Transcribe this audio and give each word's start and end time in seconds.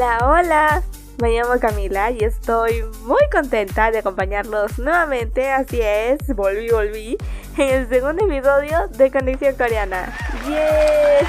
Hola, 0.00 0.18
hola. 0.24 0.82
Me 1.20 1.28
llamo 1.28 1.60
Camila 1.60 2.10
y 2.10 2.24
estoy 2.24 2.84
muy 3.02 3.20
contenta 3.30 3.90
de 3.90 3.98
acompañarlos 3.98 4.78
nuevamente. 4.78 5.50
Así 5.50 5.78
es, 5.78 6.34
volví, 6.34 6.70
volví 6.70 7.18
en 7.58 7.68
el 7.68 7.88
segundo 7.90 8.24
episodio 8.24 8.88
de 8.88 9.10
Conexión 9.10 9.54
Coreana. 9.56 10.10
¡Yes! 10.46 11.28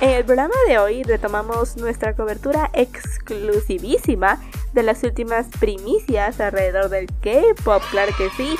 En 0.00 0.10
el 0.10 0.24
programa 0.24 0.56
de 0.66 0.78
hoy 0.78 1.04
retomamos 1.04 1.76
nuestra 1.76 2.16
cobertura 2.16 2.70
exclusivísima 2.72 4.40
de 4.72 4.82
las 4.82 5.04
últimas 5.04 5.46
primicias 5.60 6.40
alrededor 6.40 6.88
del 6.88 7.06
K-pop, 7.22 7.84
claro 7.92 8.10
que 8.18 8.30
sí. 8.30 8.56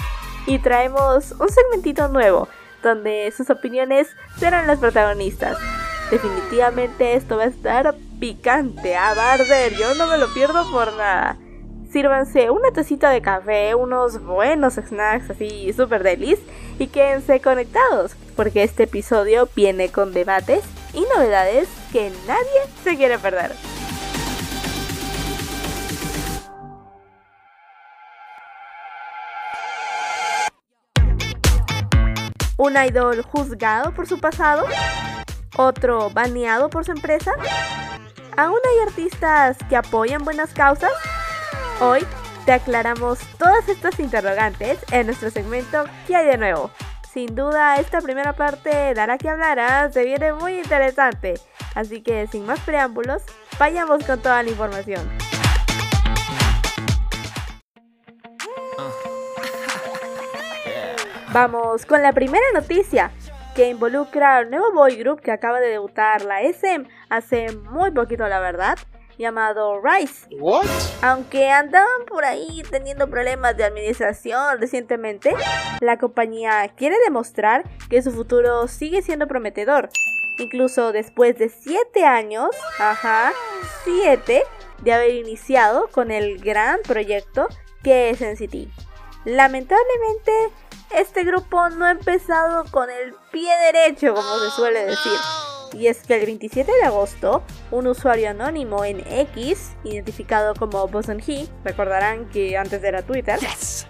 Y 0.46 0.60
traemos 0.60 1.32
un 1.32 1.48
segmentito 1.48 2.06
nuevo 2.06 2.46
donde 2.80 3.34
sus 3.36 3.50
opiniones 3.50 4.06
serán 4.38 4.68
las 4.68 4.78
protagonistas. 4.78 5.58
Definitivamente 6.10 7.14
esto 7.14 7.36
va 7.36 7.44
a 7.44 7.46
estar 7.46 7.94
picante 8.18 8.96
a 8.96 9.14
barder, 9.14 9.74
yo 9.74 9.94
no 9.94 10.06
me 10.06 10.18
lo 10.18 10.32
pierdo 10.34 10.68
por 10.70 10.92
nada. 10.94 11.36
Sírvanse 11.92 12.50
una 12.50 12.70
tacita 12.72 13.10
de 13.10 13.22
café, 13.22 13.74
unos 13.74 14.22
buenos 14.24 14.74
snacks 14.74 15.30
así 15.30 15.72
super 15.72 16.02
delis 16.02 16.38
y 16.78 16.88
quédense 16.88 17.40
conectados, 17.40 18.16
porque 18.36 18.62
este 18.62 18.84
episodio 18.84 19.48
viene 19.54 19.90
con 19.90 20.12
debates 20.12 20.64
y 20.92 21.04
novedades 21.14 21.68
que 21.92 22.12
nadie 22.26 22.60
se 22.82 22.96
quiere 22.96 23.18
perder. 23.18 23.52
un 32.60 32.76
idol 32.76 33.22
juzgado 33.22 33.92
por 33.92 34.06
su 34.06 34.20
pasado, 34.20 34.66
otro 35.60 36.10
baneado 36.10 36.70
por 36.70 36.84
su 36.84 36.92
empresa. 36.92 37.32
¿Aún 38.36 38.58
hay 38.64 38.88
artistas 38.88 39.58
que 39.68 39.76
apoyan 39.76 40.24
buenas 40.24 40.54
causas? 40.54 40.92
Hoy 41.80 42.06
te 42.46 42.52
aclaramos 42.52 43.18
todas 43.38 43.68
estas 43.68 44.00
interrogantes 44.00 44.78
en 44.90 45.06
nuestro 45.06 45.30
segmento 45.30 45.84
¿Qué 46.06 46.16
hay 46.16 46.26
de 46.26 46.38
nuevo? 46.38 46.70
Sin 47.12 47.34
duda 47.34 47.76
esta 47.76 48.00
primera 48.00 48.32
parte 48.32 48.94
dará 48.94 49.18
que 49.18 49.28
hablar, 49.28 49.58
¿ah? 49.58 49.90
se 49.92 50.04
viene 50.04 50.32
muy 50.32 50.58
interesante. 50.60 51.34
Así 51.74 52.02
que 52.02 52.26
sin 52.28 52.46
más 52.46 52.60
preámbulos, 52.60 53.22
vayamos 53.58 54.04
con 54.04 54.20
toda 54.20 54.42
la 54.42 54.50
información. 54.50 55.08
Vamos 61.32 61.86
con 61.86 62.02
la 62.02 62.12
primera 62.12 62.44
noticia 62.54 63.12
que 63.54 63.68
involucra 63.68 64.36
al 64.36 64.50
nuevo 64.50 64.72
boy 64.72 64.96
group 64.96 65.20
que 65.20 65.32
acaba 65.32 65.60
de 65.60 65.68
debutar 65.68 66.22
la 66.22 66.42
SM 66.42 66.88
hace 67.08 67.52
muy 67.52 67.90
poquito 67.90 68.26
la 68.28 68.40
verdad, 68.40 68.78
llamado 69.18 69.80
Rise. 69.82 70.28
Aunque 71.02 71.50
andaban 71.50 72.06
por 72.06 72.24
ahí 72.24 72.62
teniendo 72.70 73.08
problemas 73.08 73.56
de 73.56 73.64
administración 73.64 74.60
recientemente, 74.60 75.34
la 75.80 75.98
compañía 75.98 76.68
quiere 76.76 76.96
demostrar 77.04 77.64
que 77.88 78.02
su 78.02 78.12
futuro 78.12 78.66
sigue 78.66 79.02
siendo 79.02 79.26
prometedor. 79.26 79.90
Incluso 80.38 80.92
después 80.92 81.36
de 81.38 81.50
7 81.50 82.04
años, 82.04 82.48
ajá, 82.78 83.32
7 83.84 84.42
de 84.82 84.92
haber 84.92 85.14
iniciado 85.14 85.88
con 85.88 86.10
el 86.10 86.38
gran 86.38 86.80
proyecto 86.82 87.48
que 87.82 88.10
es 88.10 88.20
NCT. 88.22 88.68
Lamentablemente, 89.26 90.32
este 90.96 91.24
grupo 91.24 91.68
no 91.70 91.84
ha 91.84 91.92
empezado 91.92 92.64
con 92.70 92.88
el 92.90 93.14
pie 93.30 93.50
derecho, 93.72 94.14
como 94.14 94.38
se 94.38 94.50
suele 94.50 94.84
decir. 94.86 95.12
Y 95.72 95.86
es 95.86 96.02
que 96.02 96.16
el 96.16 96.26
27 96.26 96.70
de 96.70 96.82
agosto, 96.82 97.44
un 97.70 97.86
usuario 97.86 98.30
anónimo 98.30 98.84
en 98.84 99.04
X, 99.06 99.76
identificado 99.84 100.54
como 100.54 100.88
Boson 100.88 101.22
He, 101.24 101.46
recordarán 101.64 102.28
que 102.30 102.56
antes 102.56 102.82
era 102.82 103.02
Twitter, 103.02 103.38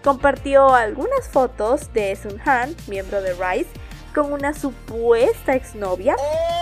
compartió 0.05 0.75
algunas 0.75 1.28
fotos 1.28 1.91
de 1.94 2.15
Sun 2.16 2.38
Han, 2.44 2.77
miembro 2.87 3.22
de 3.22 3.32
Rise, 3.32 3.71
con 4.15 4.32
una 4.32 4.53
supuesta 4.53 5.55
exnovia, 5.55 6.17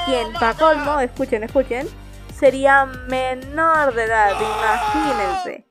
quien, 0.06 0.32
para 0.34 0.55
colmo, 0.55 1.00
escuchen, 1.00 1.43
escuchen, 1.43 1.88
sería 2.38 2.84
menor 2.84 3.94
de 3.94 4.05
edad, 4.05 4.32
imagínense. 4.41 5.67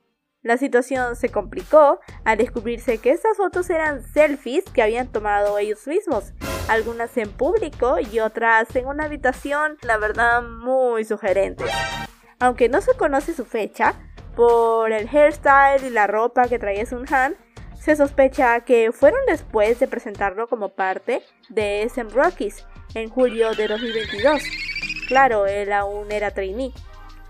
La 0.48 0.56
situación 0.56 1.14
se 1.14 1.28
complicó 1.28 2.00
al 2.24 2.38
descubrirse 2.38 2.96
que 2.96 3.10
estas 3.10 3.36
fotos 3.36 3.68
eran 3.68 4.02
selfies 4.02 4.64
que 4.64 4.80
habían 4.80 5.12
tomado 5.12 5.58
ellos 5.58 5.86
mismos, 5.86 6.32
algunas 6.70 7.14
en 7.18 7.30
público 7.30 7.98
y 7.98 8.20
otras 8.20 8.74
en 8.74 8.86
una 8.86 9.04
habitación, 9.04 9.76
la 9.82 9.98
verdad, 9.98 10.40
muy 10.40 11.04
sugerente. 11.04 11.66
Aunque 12.40 12.70
no 12.70 12.80
se 12.80 12.96
conoce 12.96 13.34
su 13.34 13.44
fecha, 13.44 13.92
por 14.36 14.90
el 14.90 15.06
hairstyle 15.14 15.86
y 15.86 15.90
la 15.90 16.06
ropa 16.06 16.48
que 16.48 16.58
traía 16.58 16.86
Sun 16.86 17.04
Han, 17.12 17.36
se 17.78 17.94
sospecha 17.94 18.60
que 18.60 18.90
fueron 18.90 19.20
después 19.26 19.78
de 19.78 19.86
presentarlo 19.86 20.48
como 20.48 20.70
parte 20.70 21.22
de 21.50 21.82
SM 21.82 22.10
Rockies 22.10 22.64
en 22.94 23.10
julio 23.10 23.52
de 23.52 23.68
2022. 23.68 24.42
Claro, 25.08 25.44
él 25.44 25.74
aún 25.74 26.10
era 26.10 26.30
trainee. 26.30 26.72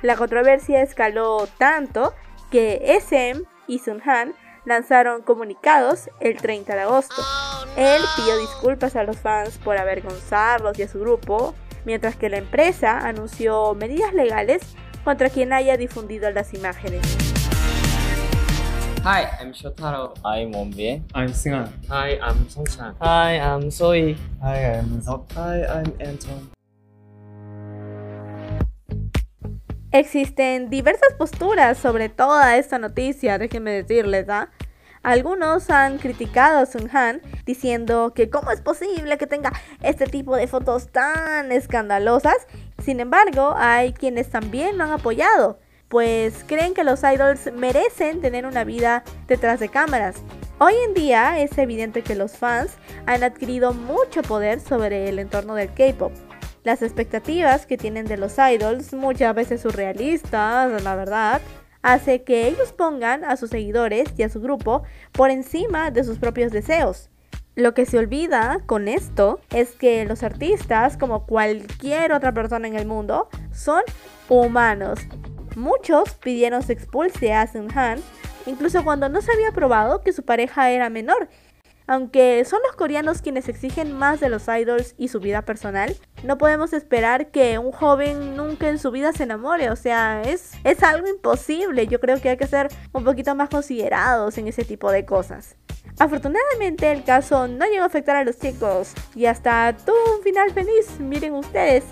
La 0.02 0.14
controversia 0.14 0.82
escaló 0.82 1.48
tanto 1.58 2.14
que 2.50 2.97
SM 3.00 3.42
y 3.66 3.78
Sun 3.78 4.00
Han 4.09 4.34
lanzaron 4.64 5.22
comunicados 5.22 6.10
el 6.20 6.36
30 6.36 6.75
de 6.75 6.81
agosto. 6.82 7.22
Él 7.76 8.03
pidió 8.16 8.38
disculpas 8.38 8.97
a 8.97 9.04
los 9.04 9.19
fans 9.19 9.59
por 9.59 9.78
avergonzarlos 9.78 10.78
y 10.78 10.82
a 10.82 10.88
su 10.88 11.00
grupo, 11.00 11.54
mientras 11.84 12.16
que 12.16 12.28
la 12.28 12.38
empresa 12.38 12.98
anunció 13.06 13.75
medidas 13.75 14.12
legales 14.12 14.62
contra 15.04 15.31
quien 15.31 15.53
haya 15.53 15.76
difundido 15.76 16.31
las 16.31 16.53
imágenes. 16.54 17.03
Hi, 19.04 19.25
I'm 19.41 19.53
Shotaro. 19.53 20.12
I'm 20.25 20.53
Wonbin. 20.53 21.04
I'm 21.14 21.32
Singan. 21.32 21.70
Hi, 21.88 22.19
I'm 22.20 22.47
Songchan. 22.48 22.94
Hi, 23.00 23.38
I'm 23.38 23.70
Soy. 23.70 24.16
Hi, 24.42 24.75
I'm 24.75 25.00
Seok. 25.00 25.32
Hi, 25.34 25.64
I'm 25.64 25.94
Anton. 26.00 26.57
Existen 29.98 30.70
diversas 30.70 31.12
posturas 31.14 31.76
sobre 31.76 32.09
toda 32.09 32.56
esta 32.56 32.78
noticia, 32.78 33.36
déjenme 33.36 33.72
decirles, 33.72 34.28
¿ah? 34.28 34.48
Algunos 35.03 35.70
han 35.70 35.98
criticado 35.98 36.60
a 36.60 36.66
Sun 36.66 36.88
Han 36.97 37.20
diciendo 37.44 38.12
que 38.14 38.31
cómo 38.31 38.53
es 38.53 38.60
posible 38.60 39.19
que 39.19 39.26
tenga 39.26 39.53
este 39.82 40.06
tipo 40.06 40.37
de 40.37 40.47
fotos 40.47 40.92
tan 40.92 41.50
escandalosas. 41.50 42.37
Sin 42.81 43.00
embargo, 43.00 43.54
hay 43.56 43.92
quienes 43.92 44.31
también 44.31 44.78
lo 44.78 44.84
han 44.84 44.92
apoyado, 44.92 45.58
pues 45.88 46.44
creen 46.47 46.75
que 46.75 46.84
los 46.84 47.03
idols 47.03 47.53
merecen 47.53 48.20
tener 48.20 48.47
una 48.47 48.62
vida 48.62 49.03
detrás 49.26 49.58
de 49.58 49.69
cámaras. 49.69 50.22
Hoy 50.60 50.75
en 50.87 50.94
día 50.94 51.41
es 51.41 51.58
evidente 51.58 52.03
que 52.03 52.14
los 52.14 52.37
fans 52.37 52.70
han 53.06 53.25
adquirido 53.25 53.72
mucho 53.72 54.22
poder 54.22 54.60
sobre 54.60 55.08
el 55.08 55.19
entorno 55.19 55.56
del 55.56 55.75
K-pop 55.75 56.12
las 56.64 56.82
expectativas 56.82 57.66
que 57.66 57.78
tienen 57.78 58.06
de 58.06 58.16
los 58.16 58.36
idols, 58.38 58.92
muchas 58.92 59.34
veces 59.34 59.60
surrealistas, 59.60 60.82
la 60.82 60.96
verdad, 60.96 61.41
hace 61.82 62.22
que 62.22 62.48
ellos 62.48 62.72
pongan 62.72 63.24
a 63.24 63.36
sus 63.36 63.50
seguidores 63.50 64.08
y 64.16 64.22
a 64.22 64.28
su 64.28 64.41
grupo 64.41 64.82
por 65.12 65.30
encima 65.30 65.91
de 65.91 66.04
sus 66.04 66.19
propios 66.19 66.52
deseos. 66.52 67.10
Lo 67.54 67.74
que 67.74 67.86
se 67.86 67.98
olvida 67.98 68.60
con 68.66 68.86
esto 68.86 69.41
es 69.50 69.72
que 69.72 70.04
los 70.04 70.22
artistas, 70.22 70.96
como 70.96 71.26
cualquier 71.26 72.12
otra 72.12 72.32
persona 72.32 72.69
en 72.69 72.76
el 72.76 72.86
mundo, 72.86 73.28
son 73.52 73.82
humanos. 74.28 75.00
Muchos 75.56 76.14
pidieron 76.14 76.62
se 76.62 76.72
expulse 76.72 77.32
a 77.32 77.46
Sun 77.49 77.76
Han, 77.76 77.99
incluso 78.46 78.84
cuando 78.84 79.08
no 79.08 79.20
se 79.22 79.32
había 79.32 79.50
probado 79.50 80.02
que 80.02 80.12
su 80.12 80.22
pareja 80.22 80.70
era 80.70 80.88
menor 80.88 81.28
aunque 81.88 82.44
son 82.44 82.61
los 82.67 82.76
coreanos 82.76 83.23
quienes 83.23 83.49
exigen 83.49 83.93
más 83.96 84.20
de 84.20 84.29
los 84.29 84.46
idols 84.46 84.94
y 84.99 85.08
su 85.08 85.20
vida 85.20 85.43
personal, 85.43 85.96
no 86.23 86.37
podemos 86.37 86.75
esperar 86.75 87.31
que 87.31 87.58
un 87.58 87.73
joven 87.73 88.37
nunca 88.37 88.69
en 88.69 88.79
su 88.79 88.90
vida 88.90 89.12
se 89.14 89.23
enamore. 89.23 89.70
O 89.70 89.76
sea, 89.76 90.20
es, 90.23 90.52
es 90.64 90.82
algo 90.82 91.08
imposible. 91.08 91.87
Yo 91.87 91.99
creo 91.99 92.20
que 92.20 92.29
hay 92.29 92.37
que 92.37 92.46
ser 92.46 92.69
un 92.93 93.05
poquito 93.05 93.35
más 93.35 93.49
considerados 93.49 94.37
en 94.37 94.49
ese 94.49 94.64
tipo 94.64 94.93
de 94.93 95.06
cosas. 95.06 95.56
Afortunadamente 95.99 96.93
el 96.93 97.02
caso 97.05 97.49
no 97.49 97.64
llegó 97.64 97.85
a 97.85 97.87
afectar 97.87 98.17
a 98.17 98.25
los 98.25 98.38
chicos 98.38 98.93
y 99.17 99.25
hasta 99.25 99.75
tuvo 99.84 100.17
un 100.17 100.23
final 100.23 100.52
feliz, 100.52 101.00
miren 101.00 101.32
ustedes, 101.32 101.84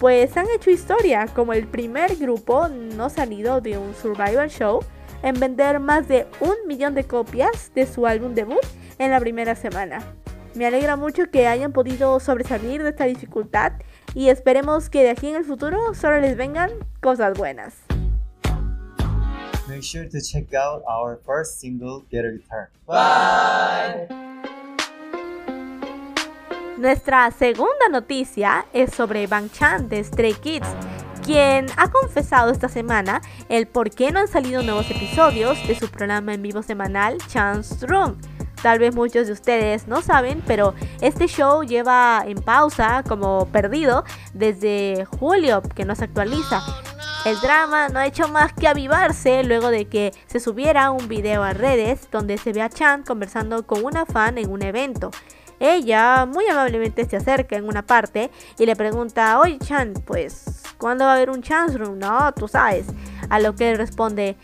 pues 0.00 0.36
han 0.36 0.46
hecho 0.54 0.70
historia 0.70 1.28
como 1.28 1.52
el 1.52 1.66
primer 1.68 2.16
grupo 2.16 2.68
no 2.68 3.08
salido 3.08 3.60
de 3.60 3.78
un 3.78 3.94
survival 3.94 4.50
show 4.50 4.80
en 5.22 5.40
vender 5.40 5.80
más 5.80 6.08
de 6.08 6.26
un 6.40 6.54
millón 6.66 6.94
de 6.94 7.04
copias 7.04 7.72
de 7.74 7.86
su 7.86 8.06
álbum 8.06 8.34
debut 8.34 8.60
en 8.98 9.10
la 9.10 9.20
primera 9.20 9.54
semana. 9.54 10.00
Me 10.54 10.66
alegra 10.66 10.96
mucho 10.96 11.30
que 11.30 11.48
hayan 11.48 11.72
podido 11.72 12.20
sobresalir 12.20 12.82
de 12.82 12.90
esta 12.90 13.06
dificultad 13.06 13.72
y 14.14 14.28
esperemos 14.28 14.88
que 14.88 15.02
de 15.02 15.10
aquí 15.10 15.28
en 15.28 15.36
el 15.36 15.44
futuro 15.44 15.94
solo 15.94 16.20
les 16.20 16.36
vengan 16.36 16.70
cosas 17.00 17.36
buenas. 17.36 17.74
Make 19.66 19.82
sure 19.82 20.08
to 20.08 20.20
check 20.20 20.52
out 20.54 20.82
our 20.86 21.18
first 21.24 21.58
single, 21.58 22.04
Get 22.10 22.24
a 22.24 22.30
Guitar. 22.30 22.70
Bye. 22.86 24.08
Nuestra 26.76 27.30
segunda 27.30 27.88
noticia 27.90 28.66
es 28.72 28.92
sobre 28.92 29.26
Bang 29.26 29.50
Chan 29.50 29.88
de 29.88 30.04
Stray 30.04 30.34
Kids, 30.34 30.68
quien 31.24 31.66
ha 31.76 31.90
confesado 31.90 32.50
esta 32.50 32.68
semana 32.68 33.22
el 33.48 33.66
por 33.66 33.90
qué 33.90 34.12
no 34.12 34.20
han 34.20 34.28
salido 34.28 34.62
nuevos 34.62 34.90
episodios 34.90 35.56
de 35.66 35.74
su 35.76 35.88
programa 35.88 36.34
en 36.34 36.42
vivo 36.42 36.62
semanal 36.62 37.18
Chance 37.28 37.86
Room. 37.86 38.18
Tal 38.64 38.78
vez 38.78 38.94
muchos 38.94 39.26
de 39.26 39.34
ustedes 39.34 39.88
no 39.88 40.00
saben, 40.00 40.42
pero 40.46 40.72
este 41.02 41.26
show 41.26 41.62
lleva 41.64 42.24
en 42.26 42.38
pausa 42.38 43.04
como 43.06 43.44
perdido 43.52 44.04
desde 44.32 45.04
julio, 45.04 45.60
que 45.74 45.84
no 45.84 45.94
se 45.94 46.04
actualiza. 46.04 46.62
El 47.26 47.38
drama 47.40 47.90
no 47.90 47.98
ha 47.98 48.06
hecho 48.06 48.26
más 48.28 48.54
que 48.54 48.66
avivarse 48.66 49.44
luego 49.44 49.68
de 49.68 49.84
que 49.84 50.14
se 50.28 50.40
subiera 50.40 50.92
un 50.92 51.08
video 51.08 51.42
a 51.42 51.52
redes 51.52 52.08
donde 52.10 52.38
se 52.38 52.54
ve 52.54 52.62
a 52.62 52.70
Chan 52.70 53.02
conversando 53.02 53.66
con 53.66 53.84
una 53.84 54.06
fan 54.06 54.38
en 54.38 54.50
un 54.50 54.62
evento. 54.62 55.10
Ella 55.60 56.24
muy 56.24 56.46
amablemente 56.46 57.04
se 57.04 57.18
acerca 57.18 57.56
en 57.56 57.68
una 57.68 57.82
parte 57.82 58.30
y 58.58 58.64
le 58.64 58.76
pregunta, 58.76 59.38
oye 59.40 59.58
Chan, 59.58 59.92
pues, 60.06 60.62
¿cuándo 60.78 61.04
va 61.04 61.10
a 61.10 61.14
haber 61.16 61.28
un 61.28 61.42
chance 61.42 61.76
room? 61.76 61.98
No, 61.98 62.32
tú 62.32 62.48
sabes. 62.48 62.86
A 63.28 63.40
lo 63.40 63.54
que 63.54 63.72
él 63.72 63.76
responde, 63.76 64.38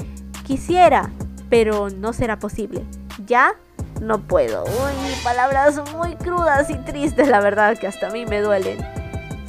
quisiera, 0.47 1.11
pero 1.49 1.89
no 1.89 2.13
será 2.13 2.39
posible. 2.39 2.85
Ya 3.25 3.55
no 4.01 4.19
puedo. 4.19 4.65
Uy, 4.65 5.15
palabras 5.23 5.81
muy 5.95 6.17
crudas 6.17 6.71
y 6.71 6.77
tristes, 6.77 7.29
la 7.29 7.41
verdad 7.41 7.79
que 7.79 7.87
hasta 7.87 8.09
a 8.09 8.11
mí 8.11 8.27
me 8.27 8.41
duelen. 8.41 8.79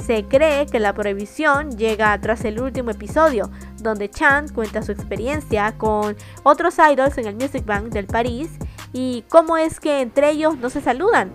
Se 0.05 0.25
cree 0.25 0.65
que 0.65 0.79
la 0.79 0.93
prohibición 0.93 1.77
llega 1.77 2.19
tras 2.19 2.43
el 2.43 2.59
último 2.59 2.91
episodio, 2.91 3.49
donde 3.77 4.09
Chan 4.09 4.49
cuenta 4.49 4.81
su 4.81 4.91
experiencia 4.91 5.77
con 5.77 6.17
otros 6.43 6.75
idols 6.79 7.17
en 7.17 7.27
el 7.27 7.35
Music 7.35 7.65
Bank 7.65 7.85
del 7.85 8.07
París 8.07 8.49
y 8.93 9.23
cómo 9.29 9.57
es 9.57 9.79
que 9.79 10.01
entre 10.01 10.31
ellos 10.31 10.57
no 10.57 10.69
se 10.69 10.81
saludan. 10.81 11.31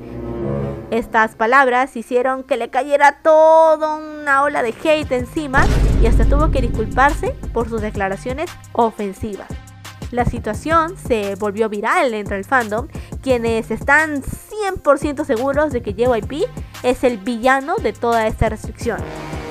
Estas 0.90 1.34
palabras 1.34 1.96
hicieron 1.96 2.44
que 2.44 2.56
le 2.56 2.69
cayera 2.69 3.19
toda 3.22 3.96
una 3.96 4.42
ola 4.42 4.62
de 4.62 4.74
hate 4.84 5.12
encima 5.12 5.64
y 6.02 6.06
hasta 6.06 6.24
tuvo 6.24 6.50
que 6.50 6.60
disculparse 6.60 7.34
por 7.52 7.69
sus 7.69 7.80
declaraciones 7.80 8.50
ofensivas. 8.72 9.48
La 10.12 10.24
situación 10.24 10.96
se 10.96 11.34
volvió 11.34 11.69
viral 11.69 12.14
entre 12.14 12.36
el 12.38 12.44
fandom, 12.44 12.86
quienes 13.26 13.73
están 13.73 14.23
100% 14.23 15.25
seguros 15.25 15.73
de 15.73 15.82
que 15.82 15.94
JYP 15.94 16.49
es 16.84 17.02
el 17.02 17.19
villano 17.19 17.75
de 17.75 17.93
toda 17.93 18.28
esta 18.28 18.49
restricción. 18.49 19.00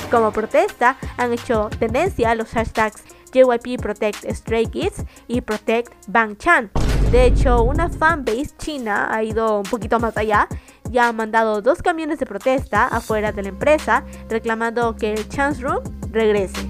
Como 0.10 0.32
protesta, 0.32 0.96
han 1.18 1.34
hecho 1.34 1.70
tendencia 1.78 2.30
a 2.30 2.36
los 2.36 2.52
hashtags 2.52 3.04
JYP 3.34 3.82
Protect 3.82 4.32
Stray 4.32 4.68
Kids 4.68 5.04
y 5.28 5.42
Protect 5.42 5.92
Bang 6.08 6.38
Chan. 6.38 6.72
De 7.12 7.26
hecho, 7.26 7.64
una 7.64 7.90
fanbase 7.90 8.56
china 8.58 9.14
ha 9.14 9.22
ido 9.24 9.58
un 9.58 9.64
poquito 9.64 10.00
más 10.00 10.16
allá 10.16 10.48
y 10.90 10.98
ha 10.98 11.12
mandado 11.12 11.62
dos 11.62 11.82
camiones 11.82 12.18
de 12.20 12.26
protesta 12.26 12.88
afuera 12.88 13.34
de 13.34 13.44
la 13.44 13.50
empresa 13.50 14.06
reclamando 14.30 14.96
que 14.96 15.12
el 15.12 15.28
Chance 15.28 15.62
Room 15.62 15.84
regrese. 16.12 16.66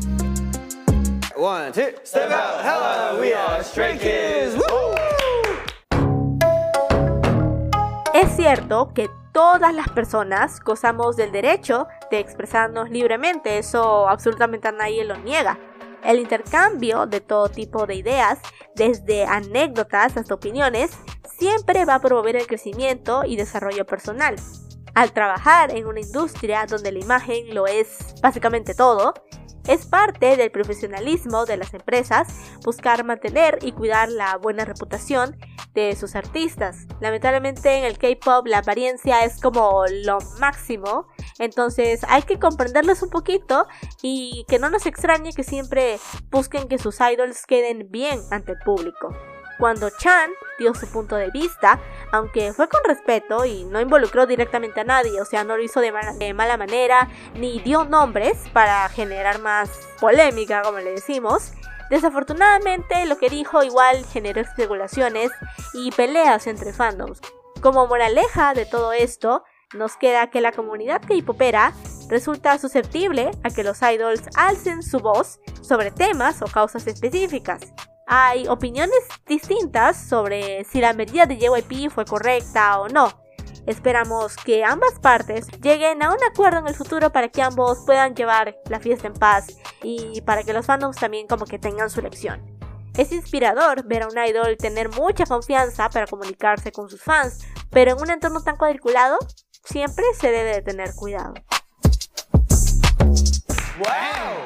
Es 8.16 8.34
cierto 8.38 8.94
que 8.94 9.10
todas 9.34 9.76
las 9.76 9.90
personas 9.90 10.62
gozamos 10.62 11.18
del 11.18 11.34
derecho 11.34 11.86
de 12.10 12.20
expresarnos 12.20 12.90
libremente, 12.90 13.58
eso 13.58 14.08
absolutamente 14.08 14.72
nadie 14.72 15.04
lo 15.04 15.18
niega. 15.18 15.60
El 16.02 16.20
intercambio 16.20 17.08
de 17.08 17.20
todo 17.20 17.50
tipo 17.50 17.86
de 17.86 17.96
ideas, 17.96 18.40
desde 18.74 19.26
anécdotas 19.26 20.16
hasta 20.16 20.34
opiniones, 20.34 20.92
siempre 21.38 21.84
va 21.84 21.96
a 21.96 22.00
promover 22.00 22.38
el 22.38 22.48
crecimiento 22.48 23.26
y 23.26 23.36
desarrollo 23.36 23.86
personal. 23.86 24.38
Al 24.94 25.12
trabajar 25.12 25.76
en 25.76 25.86
una 25.86 26.00
industria 26.00 26.66
donde 26.66 26.94
la 26.94 27.00
imagen 27.00 27.54
lo 27.54 27.68
es 27.68 28.16
básicamente 28.22 28.76
todo, 28.76 29.14
es 29.68 29.86
parte 29.86 30.38
del 30.38 30.52
profesionalismo 30.52 31.46
de 31.46 31.58
las 31.58 31.74
empresas 31.74 32.28
buscar 32.64 33.04
mantener 33.04 33.60
y 33.62 33.72
cuidar 33.72 34.10
la 34.10 34.38
buena 34.38 34.66
reputación 34.66 35.38
de 35.74 35.96
sus 35.96 36.16
artistas. 36.16 36.88
Lamentablemente 37.02 37.78
en 37.78 37.84
el 37.86 37.98
K-Pop 37.98 38.48
la 38.48 38.60
apariencia 38.60 39.24
es 39.24 39.42
como 39.42 39.84
lo 40.04 40.20
máximo, 40.40 41.08
entonces 41.40 42.02
hay 42.08 42.24
que 42.24 42.40
comprenderlos 42.40 43.02
un 43.02 43.10
poquito 43.10 43.68
y 44.02 44.46
que 44.48 44.60
no 44.60 44.70
nos 44.70 44.86
extrañe 44.86 45.34
que 45.34 45.44
siempre 45.44 46.00
busquen 46.30 46.68
que 46.68 46.78
sus 46.78 47.00
idols 47.00 47.46
queden 47.46 47.92
bien 47.92 48.22
ante 48.32 48.54
el 48.54 48.60
público 48.60 49.16
cuando 49.58 49.90
Chan 49.90 50.30
dio 50.58 50.74
su 50.74 50.90
punto 50.92 51.16
de 51.16 51.32
vista, 51.32 51.80
aunque 52.12 52.54
fue 52.54 52.68
con 52.70 52.82
respeto 52.86 53.46
y 53.46 53.64
no 53.66 53.82
involucró 53.82 54.26
directamente 54.26 54.82
a 54.82 54.84
nadie, 54.84 55.22
o 55.22 55.26
sea, 55.26 55.44
no 55.44 55.58
lo 55.58 55.64
hizo 55.64 55.82
de 55.82 55.92
mala, 55.92 56.58
manera, 56.58 57.10
ni 57.36 57.60
dio 57.60 57.86
nombres 57.86 58.38
para 58.54 58.88
generar 58.90 59.40
más 59.40 59.70
polémica, 60.00 60.62
como 60.62 60.80
le 60.80 60.92
decimos. 60.92 61.52
Desafortunadamente, 61.90 63.06
lo 63.06 63.18
que 63.18 63.30
dijo 63.30 63.64
igual 63.64 64.06
generó 64.06 64.42
especulaciones 64.42 65.32
y 65.74 65.92
peleas 65.92 66.48
entre 66.48 66.74
fandoms. 66.74 67.22
Como 67.62 67.88
moraleja 67.88 68.54
de 68.54 68.66
todo 68.66 68.92
esto, 68.92 69.44
nos 69.74 69.98
queda 69.98 70.30
que 70.30 70.42
la 70.42 70.52
comunidad 70.52 71.02
K-popera 71.02 71.74
resulta 72.10 72.58
susceptible 72.58 73.32
a 73.44 73.50
que 73.50 73.64
los 73.64 73.82
idols 73.82 74.24
alcen 74.36 74.84
su 74.84 75.00
voz 75.00 75.40
sobre 75.62 75.92
temas 75.92 76.42
o 76.42 76.46
causas 76.46 76.88
específicas. 76.88 77.74
Hay 78.08 78.48
opiniones 78.48 79.00
distintas 79.26 79.98
sobre 79.98 80.64
si 80.66 80.80
la 80.80 80.94
medida 80.94 81.26
de 81.26 81.38
JYP 81.38 81.90
fue 81.90 82.06
correcta 82.06 82.80
o 82.80 82.88
no. 82.88 83.10
Esperamos 83.66 84.36
que 84.36 84.64
ambas 84.64 85.00
partes 85.00 85.48
lleguen 85.60 86.04
a 86.04 86.12
un 86.12 86.24
acuerdo 86.30 86.60
en 86.60 86.68
el 86.68 86.76
futuro 86.76 87.12
para 87.12 87.30
que 87.30 87.42
ambos 87.42 87.80
puedan 87.84 88.14
llevar 88.14 88.56
la 88.70 88.80
fiesta 88.80 89.08
en 89.08 89.14
paz 89.14 89.48
y 89.82 90.22
para 90.22 90.44
que 90.44 90.54
los 90.54 90.68
fandoms 90.68 90.98
también 90.98 91.26
como 91.26 91.46
que 91.46 91.58
tengan 91.58 91.90
su 91.90 92.00
lección. 92.02 92.46
Es 92.96 93.12
inspirador 93.12 93.84
ver 93.86 94.04
a 94.04 94.08
un 94.08 94.18
idol 94.18 94.56
tener 94.58 94.90
mucha 94.90 95.26
confianza 95.26 95.90
para 95.90 96.06
comunicarse 96.06 96.72
con 96.72 96.90
sus 96.90 97.02
fans, 97.02 97.40
pero 97.72 97.94
en 97.94 98.02
un 98.02 98.12
entorno 98.12 98.44
tan 98.44 98.56
cuadriculado 98.56 99.18
siempre 99.64 100.06
se 100.14 100.30
debe 100.30 100.54
de 100.54 100.62
tener 100.62 100.94
cuidado. 100.94 101.34
Wow. 103.80 104.44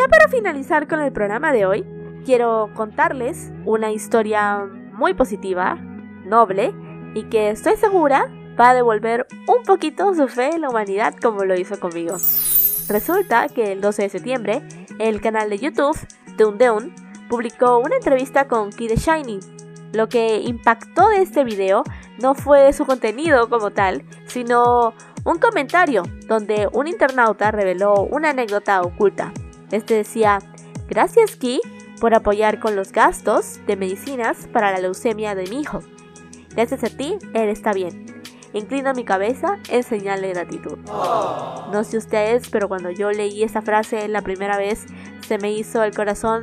Ya 0.00 0.08
para 0.08 0.28
finalizar 0.28 0.88
con 0.88 1.00
el 1.00 1.12
programa 1.12 1.52
de 1.52 1.66
hoy, 1.66 1.84
quiero 2.24 2.70
contarles 2.74 3.52
una 3.66 3.92
historia 3.92 4.66
muy 4.94 5.12
positiva, 5.12 5.76
noble 6.24 6.72
y 7.14 7.24
que 7.24 7.50
estoy 7.50 7.76
segura 7.76 8.32
va 8.58 8.70
a 8.70 8.74
devolver 8.74 9.26
un 9.46 9.62
poquito 9.64 10.14
su 10.14 10.26
fe 10.28 10.54
en 10.54 10.62
la 10.62 10.70
humanidad 10.70 11.14
como 11.20 11.44
lo 11.44 11.54
hizo 11.54 11.78
conmigo. 11.78 12.16
Resulta 12.88 13.48
que 13.48 13.72
el 13.72 13.82
12 13.82 14.02
de 14.02 14.08
septiembre, 14.08 14.62
el 14.98 15.20
canal 15.20 15.50
de 15.50 15.58
YouTube 15.58 15.98
Deun 16.56 16.94
publicó 17.28 17.78
una 17.78 17.96
entrevista 17.96 18.48
con 18.48 18.70
Kid 18.70 18.92
Shiny. 18.92 19.40
Lo 19.92 20.08
que 20.08 20.38
impactó 20.38 21.10
de 21.10 21.20
este 21.20 21.44
video 21.44 21.84
no 22.18 22.34
fue 22.34 22.72
su 22.72 22.86
contenido 22.86 23.50
como 23.50 23.70
tal, 23.70 24.02
sino 24.26 24.94
un 25.24 25.38
comentario 25.38 26.04
donde 26.26 26.70
un 26.72 26.86
internauta 26.86 27.50
reveló 27.50 28.04
una 28.04 28.30
anécdota 28.30 28.80
oculta. 28.80 29.34
Este 29.70 29.94
decía, 29.94 30.38
gracias 30.88 31.36
Ki 31.36 31.60
por 32.00 32.14
apoyar 32.14 32.58
con 32.60 32.76
los 32.76 32.92
gastos 32.92 33.60
de 33.66 33.76
medicinas 33.76 34.48
para 34.52 34.72
la 34.72 34.80
leucemia 34.80 35.34
de 35.34 35.46
mi 35.48 35.60
hijo. 35.60 35.80
Gracias 36.54 36.82
a 36.84 36.88
ti, 36.88 37.16
él 37.34 37.48
está 37.48 37.72
bien. 37.72 38.22
Inclino 38.52 38.92
mi 38.94 39.04
cabeza 39.04 39.58
en 39.68 39.84
señal 39.84 40.22
de 40.22 40.30
gratitud. 40.30 40.78
No 41.72 41.84
sé 41.84 41.98
ustedes, 41.98 42.48
pero 42.50 42.68
cuando 42.68 42.90
yo 42.90 43.12
leí 43.12 43.44
esa 43.44 43.62
frase 43.62 44.08
la 44.08 44.22
primera 44.22 44.56
vez, 44.56 44.86
se 45.26 45.38
me 45.38 45.52
hizo 45.52 45.84
el 45.84 45.94
corazón 45.94 46.42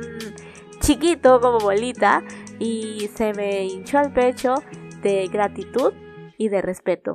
chiquito 0.80 1.40
como 1.40 1.58
bolita 1.58 2.22
y 2.58 3.10
se 3.14 3.34
me 3.34 3.66
hinchó 3.66 4.00
el 4.00 4.10
pecho 4.12 4.54
de 5.02 5.28
gratitud 5.28 5.92
y 6.38 6.48
de 6.48 6.62
respeto. 6.62 7.14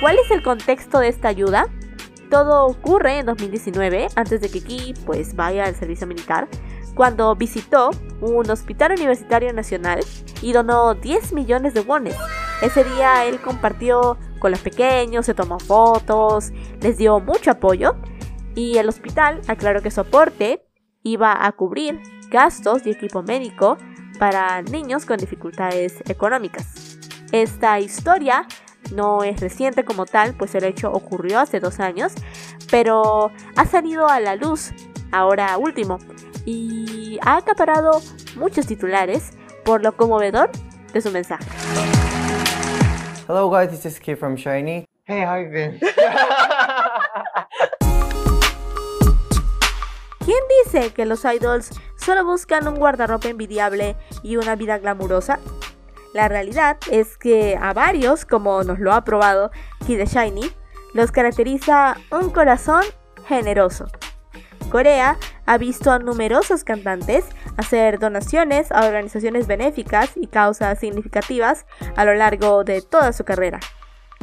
¿Cuál 0.00 0.16
es 0.18 0.30
el 0.30 0.42
contexto 0.42 0.98
de 0.98 1.08
esta 1.08 1.28
ayuda? 1.28 1.68
Todo 2.30 2.66
ocurre 2.66 3.18
en 3.18 3.26
2019, 3.26 4.06
antes 4.14 4.40
de 4.40 4.48
que 4.48 4.62
Ki 4.62 4.94
pues 5.04 5.34
vaya 5.34 5.64
al 5.64 5.74
servicio 5.74 6.06
militar, 6.06 6.48
cuando 6.94 7.34
visitó 7.34 7.90
un 8.20 8.48
hospital 8.48 8.92
universitario 8.92 9.52
nacional 9.52 10.00
y 10.40 10.52
donó 10.52 10.94
10 10.94 11.32
millones 11.32 11.74
de 11.74 11.80
wones. 11.80 12.16
Ese 12.62 12.84
día 12.84 13.24
él 13.24 13.40
compartió 13.40 14.16
con 14.38 14.52
los 14.52 14.60
pequeños, 14.60 15.26
se 15.26 15.34
tomó 15.34 15.58
fotos, 15.58 16.52
les 16.80 16.98
dio 16.98 17.18
mucho 17.18 17.50
apoyo 17.50 17.96
y 18.54 18.78
el 18.78 18.88
hospital 18.88 19.40
aclaró 19.48 19.82
que 19.82 19.90
su 19.90 20.00
aporte 20.00 20.64
iba 21.02 21.46
a 21.46 21.50
cubrir 21.52 22.00
gastos 22.30 22.86
y 22.86 22.90
equipo 22.90 23.22
médico 23.22 23.76
para 24.18 24.62
niños 24.62 25.04
con 25.04 25.16
dificultades 25.16 26.02
económicas. 26.06 26.98
Esta 27.32 27.80
historia 27.80 28.46
no 28.92 29.22
es 29.22 29.40
reciente 29.40 29.84
como 29.84 30.06
tal, 30.06 30.34
pues 30.34 30.54
el 30.54 30.64
hecho 30.64 30.90
ocurrió 30.92 31.40
hace 31.40 31.60
dos 31.60 31.80
años, 31.80 32.12
pero 32.70 33.30
ha 33.56 33.66
salido 33.66 34.08
a 34.08 34.20
la 34.20 34.36
luz 34.36 34.70
ahora 35.12 35.56
último 35.58 35.98
y 36.44 37.18
ha 37.22 37.36
acaparado 37.36 38.00
muchos 38.36 38.66
titulares 38.66 39.30
por 39.64 39.82
lo 39.82 39.96
conmovedor 39.96 40.50
de 40.92 41.00
su 41.00 41.10
mensaje. 41.10 41.44
Hello 43.28 43.48
guys, 43.48 43.70
this 43.70 43.86
is 43.86 44.00
Kid 44.00 44.16
from 44.16 44.36
Shiny. 44.36 44.84
Hey, 45.06 45.24
how 45.24 45.36
you 45.36 45.50
been? 45.50 45.78
¿Quién 50.24 50.38
dice 50.64 50.92
que 50.92 51.06
los 51.06 51.24
idols 51.24 51.70
solo 51.96 52.24
buscan 52.24 52.68
un 52.68 52.76
guardarropa 52.76 53.28
envidiable 53.28 53.96
y 54.22 54.36
una 54.36 54.54
vida 54.54 54.78
glamurosa? 54.78 55.40
La 56.12 56.28
realidad 56.28 56.76
es 56.90 57.16
que 57.16 57.56
a 57.60 57.72
varios, 57.72 58.24
como 58.24 58.62
nos 58.64 58.80
lo 58.80 58.92
ha 58.92 59.04
probado 59.04 59.50
Kid 59.86 60.04
Shiny, 60.04 60.50
los 60.92 61.12
caracteriza 61.12 61.96
un 62.10 62.30
corazón 62.30 62.82
generoso. 63.26 63.86
Corea 64.70 65.16
ha 65.46 65.58
visto 65.58 65.90
a 65.90 65.98
numerosos 65.98 66.64
cantantes 66.64 67.24
hacer 67.56 67.98
donaciones 67.98 68.70
a 68.70 68.86
organizaciones 68.86 69.46
benéficas 69.46 70.12
y 70.16 70.26
causas 70.26 70.78
significativas 70.78 71.66
a 71.96 72.04
lo 72.04 72.14
largo 72.14 72.64
de 72.64 72.82
toda 72.82 73.12
su 73.12 73.24
carrera. 73.24 73.60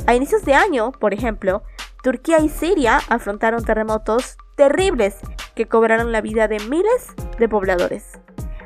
A 0.06 0.16
inicios 0.16 0.46
de 0.46 0.54
año, 0.54 0.92
por 0.92 1.14
ejemplo, 1.14 1.64
Turquía 2.04 2.40
y 2.40 2.50
Siria 2.50 3.02
afrontaron 3.10 3.64
terremotos 3.64 4.38
terribles 4.56 5.18
que 5.56 5.68
cobraron 5.68 6.12
la 6.12 6.22
vida 6.22 6.48
de 6.48 6.60
miles 6.60 7.14
de 7.38 7.50
pobladores. 7.50 8.20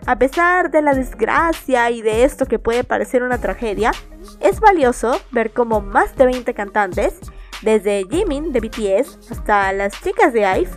A 0.07 0.17
pesar 0.17 0.71
de 0.71 0.81
la 0.81 0.93
desgracia 0.93 1.91
y 1.91 2.01
de 2.01 2.23
esto 2.23 2.47
que 2.47 2.57
puede 2.57 2.83
parecer 2.83 3.21
una 3.21 3.37
tragedia, 3.37 3.91
es 4.39 4.59
valioso 4.59 5.19
ver 5.31 5.51
cómo 5.51 5.79
más 5.79 6.15
de 6.15 6.25
20 6.25 6.53
cantantes, 6.55 7.19
desde 7.61 8.05
Jimin 8.09 8.51
de 8.51 8.59
BTS 8.61 9.31
hasta 9.31 9.71
las 9.73 9.93
chicas 10.01 10.33
de 10.33 10.41
IVE, 10.41 10.69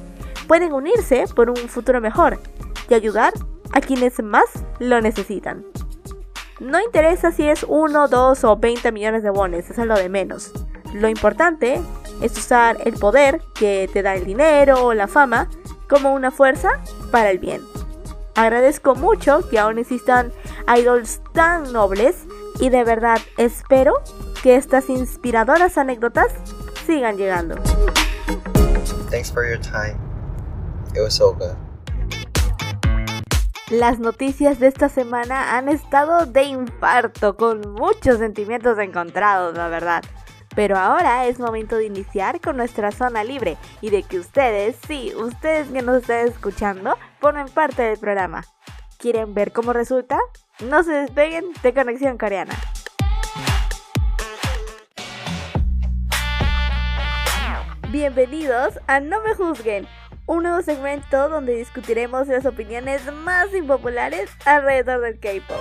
pueden 0.46 0.74
unirse 0.74 1.24
por 1.34 1.48
un 1.48 1.56
futuro 1.56 2.02
mejor 2.02 2.38
y 2.88 2.94
ayudar 2.94 3.32
a 3.72 3.80
quienes 3.80 4.22
más 4.22 4.44
lo 4.78 5.00
necesitan. 5.00 5.64
No 6.60 6.80
interesa 6.80 7.32
si 7.32 7.48
es 7.48 7.64
1, 7.66 8.08
2 8.08 8.44
o 8.44 8.56
20 8.56 8.92
millones 8.92 9.22
de 9.22 9.30
bones, 9.30 9.70
eso 9.70 9.80
es 9.80 9.88
lo 9.88 9.94
de 9.94 10.10
menos. 10.10 10.52
Lo 10.92 11.08
importante 11.08 11.80
es 12.20 12.36
usar 12.36 12.76
el 12.84 12.92
poder 12.94 13.40
que 13.54 13.88
te 13.92 14.02
da 14.02 14.14
el 14.14 14.26
dinero 14.26 14.84
o 14.84 14.94
la 14.94 15.08
fama 15.08 15.48
como 15.88 16.12
una 16.12 16.30
fuerza 16.30 16.80
para 17.10 17.30
el 17.30 17.38
bien. 17.38 17.62
Agradezco 18.36 18.94
mucho 18.94 19.48
que 19.48 19.58
aún 19.58 19.78
existan 19.78 20.32
idols 20.76 21.20
tan 21.32 21.72
nobles 21.72 22.24
y 22.58 22.68
de 22.68 22.82
verdad 22.82 23.18
espero 23.36 24.02
que 24.42 24.56
estas 24.56 24.88
inspiradoras 24.88 25.78
anécdotas 25.78 26.32
sigan 26.86 27.16
llegando. 27.16 27.56
Thanks 29.10 29.30
for 29.30 29.46
your 29.46 29.60
time. 29.60 29.96
It 30.94 31.00
was 31.00 31.14
so 31.14 31.32
good. 31.32 31.54
Las 33.70 33.98
noticias 33.98 34.58
de 34.58 34.66
esta 34.66 34.88
semana 34.88 35.56
han 35.56 35.68
estado 35.68 36.26
de 36.26 36.42
infarto, 36.42 37.36
con 37.36 37.62
muchos 37.72 38.18
sentimientos 38.18 38.78
encontrados, 38.78 39.56
la 39.56 39.68
verdad. 39.68 40.04
Pero 40.54 40.78
ahora 40.78 41.26
es 41.26 41.40
momento 41.40 41.76
de 41.76 41.87
iniciar 41.87 42.40
con 42.40 42.56
nuestra 42.56 42.92
zona 42.92 43.25
libre 43.25 43.56
y 43.80 43.90
de 43.90 44.04
que 44.04 44.18
ustedes, 44.18 44.76
sí, 44.87 45.12
ustedes 45.16 45.68
que 45.68 45.82
nos 45.82 46.02
estén 46.02 46.28
escuchando, 46.28 46.96
formen 47.20 47.49
parte 47.49 47.82
del 47.82 47.99
programa. 47.99 48.44
¿Quieren 48.99 49.34
ver 49.34 49.52
cómo 49.52 49.73
resulta? 49.73 50.18
No 50.61 50.84
se 50.84 50.92
despeguen 50.92 51.44
de 51.62 51.75
Conexión 51.75 52.18
Coreana. 52.18 52.54
Bienvenidos 57.90 58.78
a 58.87 59.00
No 59.00 59.23
Me 59.23 59.34
Juzguen, 59.34 59.87
un 60.26 60.44
nuevo 60.44 60.62
segmento 60.62 61.28
donde 61.28 61.54
discutiremos 61.54 62.28
las 62.28 62.46
opiniones 62.46 63.12
más 63.12 63.52
impopulares 63.52 64.30
alrededor 64.44 65.00
del 65.00 65.18
K-pop. 65.18 65.61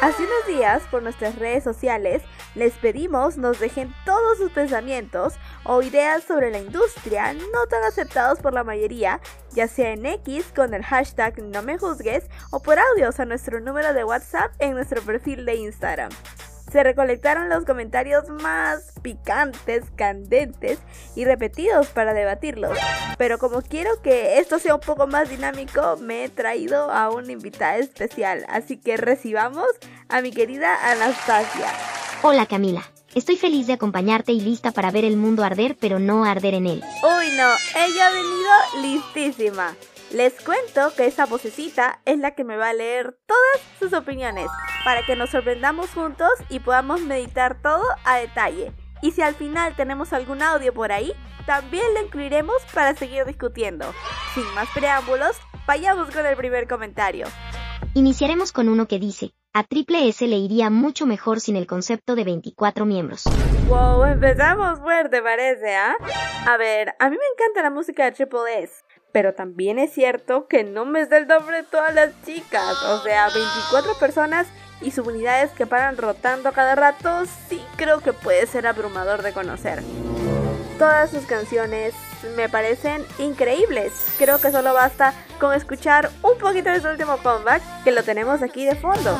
Hace 0.00 0.22
unos 0.22 0.46
días, 0.46 0.82
por 0.90 1.02
nuestras 1.02 1.36
redes 1.38 1.64
sociales, 1.64 2.22
les 2.54 2.74
pedimos 2.74 3.36
nos 3.36 3.60
dejen 3.60 3.94
todos 4.04 4.38
sus 4.38 4.50
pensamientos 4.50 5.34
o 5.64 5.82
ideas 5.82 6.24
sobre 6.24 6.50
la 6.50 6.58
industria 6.58 7.32
no 7.32 7.66
tan 7.68 7.82
aceptados 7.84 8.40
por 8.40 8.52
la 8.52 8.64
mayoría, 8.64 9.20
ya 9.52 9.68
sea 9.68 9.92
en 9.92 10.06
X 10.06 10.52
con 10.54 10.74
el 10.74 10.84
hashtag 10.84 11.42
no 11.42 11.62
me 11.62 11.78
juzgues 11.78 12.24
o 12.50 12.60
por 12.60 12.78
audios 12.78 13.20
a 13.20 13.24
nuestro 13.24 13.60
número 13.60 13.92
de 13.92 14.04
WhatsApp 14.04 14.52
en 14.58 14.74
nuestro 14.74 15.02
perfil 15.02 15.44
de 15.44 15.56
Instagram 15.56 16.10
se 16.74 16.82
recolectaron 16.82 17.48
los 17.48 17.64
comentarios 17.64 18.28
más 18.28 18.94
picantes, 19.00 19.84
candentes 19.94 20.80
y 21.14 21.24
repetidos 21.24 21.86
para 21.86 22.14
debatirlos. 22.14 22.76
Pero 23.16 23.38
como 23.38 23.62
quiero 23.62 24.02
que 24.02 24.40
esto 24.40 24.58
sea 24.58 24.74
un 24.74 24.80
poco 24.80 25.06
más 25.06 25.28
dinámico, 25.28 25.96
me 25.98 26.24
he 26.24 26.28
traído 26.28 26.90
a 26.90 27.10
una 27.10 27.30
invitada 27.30 27.76
especial. 27.76 28.44
Así 28.48 28.76
que 28.76 28.96
recibamos 28.96 29.68
a 30.08 30.20
mi 30.20 30.32
querida 30.32 30.90
Anastasia. 30.90 31.68
Hola 32.26 32.46
Camila. 32.46 32.82
Estoy 33.14 33.36
feliz 33.36 33.66
de 33.66 33.74
acompañarte 33.74 34.32
y 34.32 34.40
lista 34.40 34.72
para 34.72 34.90
ver 34.90 35.04
el 35.04 35.18
mundo 35.18 35.44
arder, 35.44 35.76
pero 35.78 35.98
no 35.98 36.24
arder 36.24 36.54
en 36.54 36.66
él. 36.66 36.82
Uy, 37.02 37.26
no, 37.36 37.50
ella 37.76 38.06
ha 38.06 38.10
venido 38.10 38.50
listísima. 38.80 39.76
Les 40.10 40.32
cuento 40.42 40.90
que 40.96 41.04
esa 41.04 41.26
vocecita 41.26 42.00
es 42.06 42.18
la 42.18 42.30
que 42.30 42.42
me 42.42 42.56
va 42.56 42.70
a 42.70 42.72
leer 42.72 43.18
todas 43.26 43.78
sus 43.78 43.92
opiniones 43.92 44.46
para 44.86 45.04
que 45.04 45.16
nos 45.16 45.28
sorprendamos 45.28 45.90
juntos 45.90 46.30
y 46.48 46.60
podamos 46.60 47.02
meditar 47.02 47.60
todo 47.60 47.84
a 48.06 48.16
detalle. 48.16 48.72
Y 49.02 49.10
si 49.10 49.20
al 49.20 49.34
final 49.34 49.76
tenemos 49.76 50.14
algún 50.14 50.40
audio 50.40 50.72
por 50.72 50.92
ahí, 50.92 51.12
también 51.44 51.92
lo 51.92 52.06
incluiremos 52.06 52.56
para 52.72 52.96
seguir 52.96 53.26
discutiendo. 53.26 53.84
Sin 54.34 54.46
más 54.54 54.70
preámbulos, 54.72 55.36
vayamos 55.66 56.08
con 56.08 56.24
el 56.24 56.38
primer 56.38 56.68
comentario. 56.68 57.26
Iniciaremos 57.92 58.50
con 58.50 58.70
uno 58.70 58.88
que 58.88 58.98
dice, 58.98 59.34
a 59.56 59.62
Triple 59.62 60.08
S 60.08 60.26
le 60.26 60.36
iría 60.36 60.68
mucho 60.68 61.06
mejor 61.06 61.40
sin 61.40 61.54
el 61.54 61.68
concepto 61.68 62.16
de 62.16 62.24
24 62.24 62.84
miembros. 62.86 63.22
Wow, 63.68 64.04
empezamos 64.04 64.80
fuerte 64.80 65.22
parece, 65.22 65.76
¿ah? 65.76 65.94
A 66.48 66.56
ver, 66.56 66.92
a 66.98 67.08
mí 67.08 67.16
me 67.16 67.24
encanta 67.34 67.62
la 67.62 67.70
música 67.70 68.04
de 68.04 68.10
Triple 68.10 68.64
S, 68.64 68.82
pero 69.12 69.32
también 69.32 69.78
es 69.78 69.92
cierto 69.92 70.48
que 70.48 70.64
no 70.64 70.84
me 70.84 71.06
da 71.06 71.18
el 71.18 71.28
nombre 71.28 71.58
de 71.58 71.62
todas 71.62 71.94
las 71.94 72.10
chicas. 72.24 72.82
O 72.82 72.98
sea, 73.04 73.28
24 73.28 73.94
personas 73.94 74.48
y 74.82 74.90
subunidades 74.90 75.52
que 75.52 75.66
paran 75.66 75.96
rotando 75.96 76.50
cada 76.50 76.74
rato, 76.74 77.24
sí 77.48 77.62
creo 77.76 78.00
que 78.00 78.12
puede 78.12 78.46
ser 78.46 78.66
abrumador 78.66 79.22
de 79.22 79.32
conocer. 79.32 79.84
Todas 80.80 81.10
sus 81.10 81.26
canciones 81.26 81.94
me 82.36 82.48
parecen 82.48 83.04
increíbles. 83.18 83.92
Creo 84.18 84.40
que 84.40 84.50
solo 84.50 84.74
basta 84.74 85.14
con 85.40 85.54
escuchar 85.54 86.10
un 86.22 86.38
poquito 86.38 86.70
de 86.70 86.80
su 86.80 86.88
último 86.88 87.16
comeback, 87.18 87.62
que 87.84 87.92
lo 87.92 88.02
tenemos 88.02 88.42
aquí 88.42 88.64
de 88.64 88.74
fondo. 88.76 89.16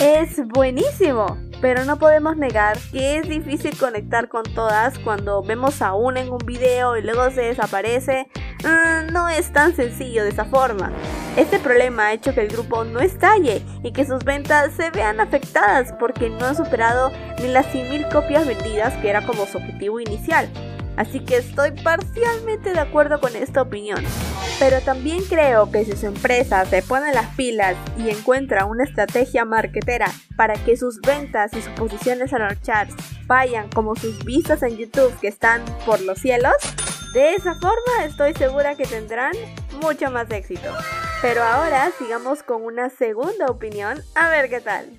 Es 0.00 0.46
buenísimo 0.46 1.38
pero 1.60 1.84
no 1.84 1.98
podemos 1.98 2.36
negar 2.36 2.78
que 2.92 3.18
es 3.18 3.28
difícil 3.28 3.76
conectar 3.78 4.28
con 4.28 4.42
todas 4.42 4.98
cuando 4.98 5.42
vemos 5.42 5.80
a 5.82 5.94
una 5.94 6.20
en 6.20 6.30
un 6.30 6.38
video 6.44 6.96
y 6.96 7.02
luego 7.02 7.30
se 7.30 7.42
desaparece. 7.42 8.28
Mm, 8.62 9.12
no 9.12 9.28
es 9.28 9.52
tan 9.52 9.74
sencillo 9.74 10.22
de 10.22 10.30
esa 10.30 10.44
forma. 10.44 10.92
Este 11.36 11.58
problema 11.58 12.06
ha 12.06 12.12
hecho 12.12 12.34
que 12.34 12.42
el 12.42 12.48
grupo 12.48 12.84
no 12.84 13.00
estalle 13.00 13.62
y 13.82 13.92
que 13.92 14.04
sus 14.04 14.24
ventas 14.24 14.74
se 14.74 14.90
vean 14.90 15.20
afectadas 15.20 15.92
porque 15.98 16.30
no 16.30 16.46
han 16.46 16.56
superado 16.56 17.10
ni 17.40 17.48
las 17.48 17.66
100.000 17.66 18.12
copias 18.12 18.46
vendidas 18.46 18.94
que 19.00 19.10
era 19.10 19.26
como 19.26 19.46
su 19.46 19.58
objetivo 19.58 20.00
inicial 20.00 20.48
así 20.96 21.20
que 21.20 21.36
estoy 21.36 21.72
parcialmente 21.82 22.72
de 22.72 22.80
acuerdo 22.80 23.20
con 23.20 23.36
esta 23.36 23.62
opinión. 23.62 24.02
Pero 24.58 24.80
también 24.80 25.22
creo 25.28 25.70
que 25.70 25.84
si 25.84 25.96
su 25.96 26.06
empresa 26.06 26.64
se 26.64 26.80
pone 26.80 27.12
las 27.12 27.34
pilas 27.36 27.76
y 27.98 28.08
encuentra 28.08 28.64
una 28.64 28.84
estrategia 28.84 29.44
marketera 29.44 30.10
para 30.34 30.54
que 30.54 30.76
sus 30.76 31.00
ventas 31.00 31.52
y 31.52 31.60
sus 31.60 31.72
posiciones 31.74 32.32
en 32.32 32.42
los 32.42 32.60
charts 32.62 32.94
vayan 33.26 33.68
como 33.68 33.94
sus 33.96 34.24
vistas 34.24 34.62
en 34.62 34.78
YouTube 34.78 35.12
que 35.20 35.28
están 35.28 35.62
por 35.84 36.00
los 36.00 36.18
cielos, 36.18 36.54
de 37.12 37.34
esa 37.34 37.54
forma 37.54 38.04
estoy 38.04 38.32
segura 38.34 38.74
que 38.76 38.84
tendrán 38.84 39.32
mucho 39.82 40.10
más 40.10 40.30
éxito. 40.30 40.72
Pero 41.20 41.42
ahora 41.42 41.90
sigamos 41.98 42.42
con 42.42 42.62
una 42.62 42.88
segunda 42.88 43.46
opinión, 43.46 44.00
a 44.14 44.30
ver 44.30 44.48
qué 44.48 44.60
tal. 44.60 44.90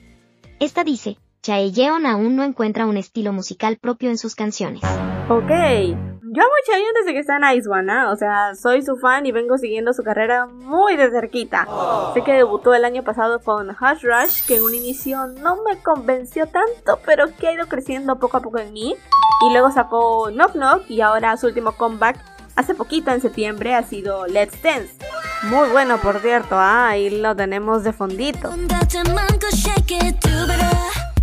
Esta 0.60 0.84
dice, 0.84 1.18
Chaeyeon 1.42 2.06
aún 2.06 2.36
no 2.36 2.44
encuentra 2.44 2.86
un 2.86 2.98
estilo 2.98 3.34
musical 3.34 3.78
propio 3.78 4.10
en 4.10 4.18
sus 4.18 4.36
canciones. 4.36 4.82
Ok, 5.30 5.52
yo 6.30 6.44
amo 6.44 6.52
Chaeyeon 6.66 6.94
desde 7.00 7.14
que 7.14 7.20
está 7.20 7.38
en 7.38 7.58
Ice 7.58 7.70
One, 7.70 7.92
¿ah? 7.92 8.12
o 8.12 8.16
sea, 8.16 8.54
soy 8.56 8.82
su 8.82 8.98
fan 8.98 9.26
y 9.26 9.32
vengo 9.32 9.58
siguiendo 9.58 9.94
su 9.94 10.04
carrera 10.04 10.46
muy 10.46 10.98
de 10.98 11.10
cerquita. 11.10 11.68
Sé 12.14 12.24
que 12.24 12.34
debutó 12.34 12.74
el 12.74 12.84
año 12.84 13.04
pasado 13.04 13.40
con 13.40 13.70
Hush 13.70 14.04
Rush, 14.04 14.46
que 14.46 14.58
en 14.58 14.64
un 14.64 14.76
inicio 14.76 15.28
no 15.28 15.58
me 15.64 15.78
convenció 15.82 16.46
tanto, 16.48 17.00
pero 17.06 17.28
que 17.38 17.48
ha 17.48 17.54
ido 17.54 17.68
creciendo 17.68 18.20
poco 18.20 18.38
a 18.38 18.42
poco 18.42 18.58
en 18.60 18.74
mí. 18.74 18.96
Y 19.48 19.52
luego 19.52 19.72
sacó 19.72 20.30
Knock 20.30 20.54
Knock 20.54 20.90
y 20.90 21.02
ahora 21.02 21.38
su 21.38 21.48
último 21.48 21.74
comeback 21.74 22.18
hace 22.56 22.74
poquito 22.74 23.12
en 23.12 23.22
septiembre 23.22 23.76
ha 23.76 23.84
sido 23.84 24.26
Let's 24.28 24.62
Dance. 24.62 24.96
Muy 25.44 25.70
bueno, 25.70 25.98
por 26.00 26.20
cierto, 26.20 26.56
¿ah? 26.56 26.90
ahí 26.90 27.10
lo 27.10 27.36
tenemos 27.36 27.84
de 27.84 27.94
fondito. 27.94 28.50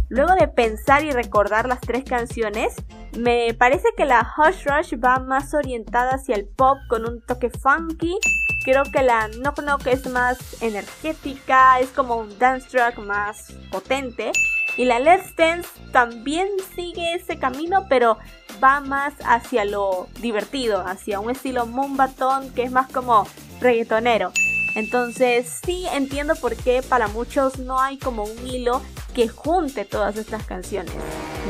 Luego 0.08 0.34
de 0.34 0.48
pensar 0.48 1.04
y 1.04 1.10
recordar 1.10 1.66
las 1.66 1.80
tres 1.80 2.04
canciones, 2.04 2.76
me 3.16 3.54
parece 3.54 3.88
que 3.96 4.04
la 4.04 4.32
Hush 4.36 4.64
Rush 4.64 4.94
va 5.02 5.18
más 5.18 5.54
orientada 5.54 6.12
hacia 6.12 6.36
el 6.36 6.46
pop 6.46 6.78
con 6.88 7.08
un 7.08 7.20
toque 7.20 7.50
funky. 7.50 8.16
Creo 8.64 8.82
que 8.84 9.02
la 9.02 9.28
Knock 9.28 9.60
Knock 9.60 9.86
es 9.86 10.06
más 10.08 10.62
energética, 10.62 11.78
es 11.80 11.90
como 11.90 12.16
un 12.16 12.38
dance 12.38 12.68
track 12.68 12.98
más 12.98 13.52
potente. 13.70 14.32
Y 14.76 14.86
la 14.86 14.98
Let's 14.98 15.36
Dance 15.36 15.68
también 15.92 16.48
sigue 16.74 17.14
ese 17.14 17.38
camino, 17.38 17.86
pero 17.88 18.18
va 18.62 18.80
más 18.80 19.14
hacia 19.24 19.64
lo 19.64 20.08
divertido, 20.20 20.80
hacia 20.86 21.20
un 21.20 21.30
estilo 21.30 21.66
Moonbaton 21.66 22.52
que 22.54 22.64
es 22.64 22.72
más 22.72 22.90
como 22.90 23.26
reggaetonero. 23.60 24.32
Entonces 24.74 25.60
sí 25.64 25.86
entiendo 25.92 26.34
por 26.34 26.56
qué 26.56 26.82
para 26.82 27.06
muchos 27.08 27.58
no 27.58 27.80
hay 27.80 27.98
como 27.98 28.24
un 28.24 28.46
hilo 28.46 28.82
que 29.14 29.28
junte 29.28 29.84
todas 29.84 30.16
estas 30.16 30.44
canciones. 30.44 30.92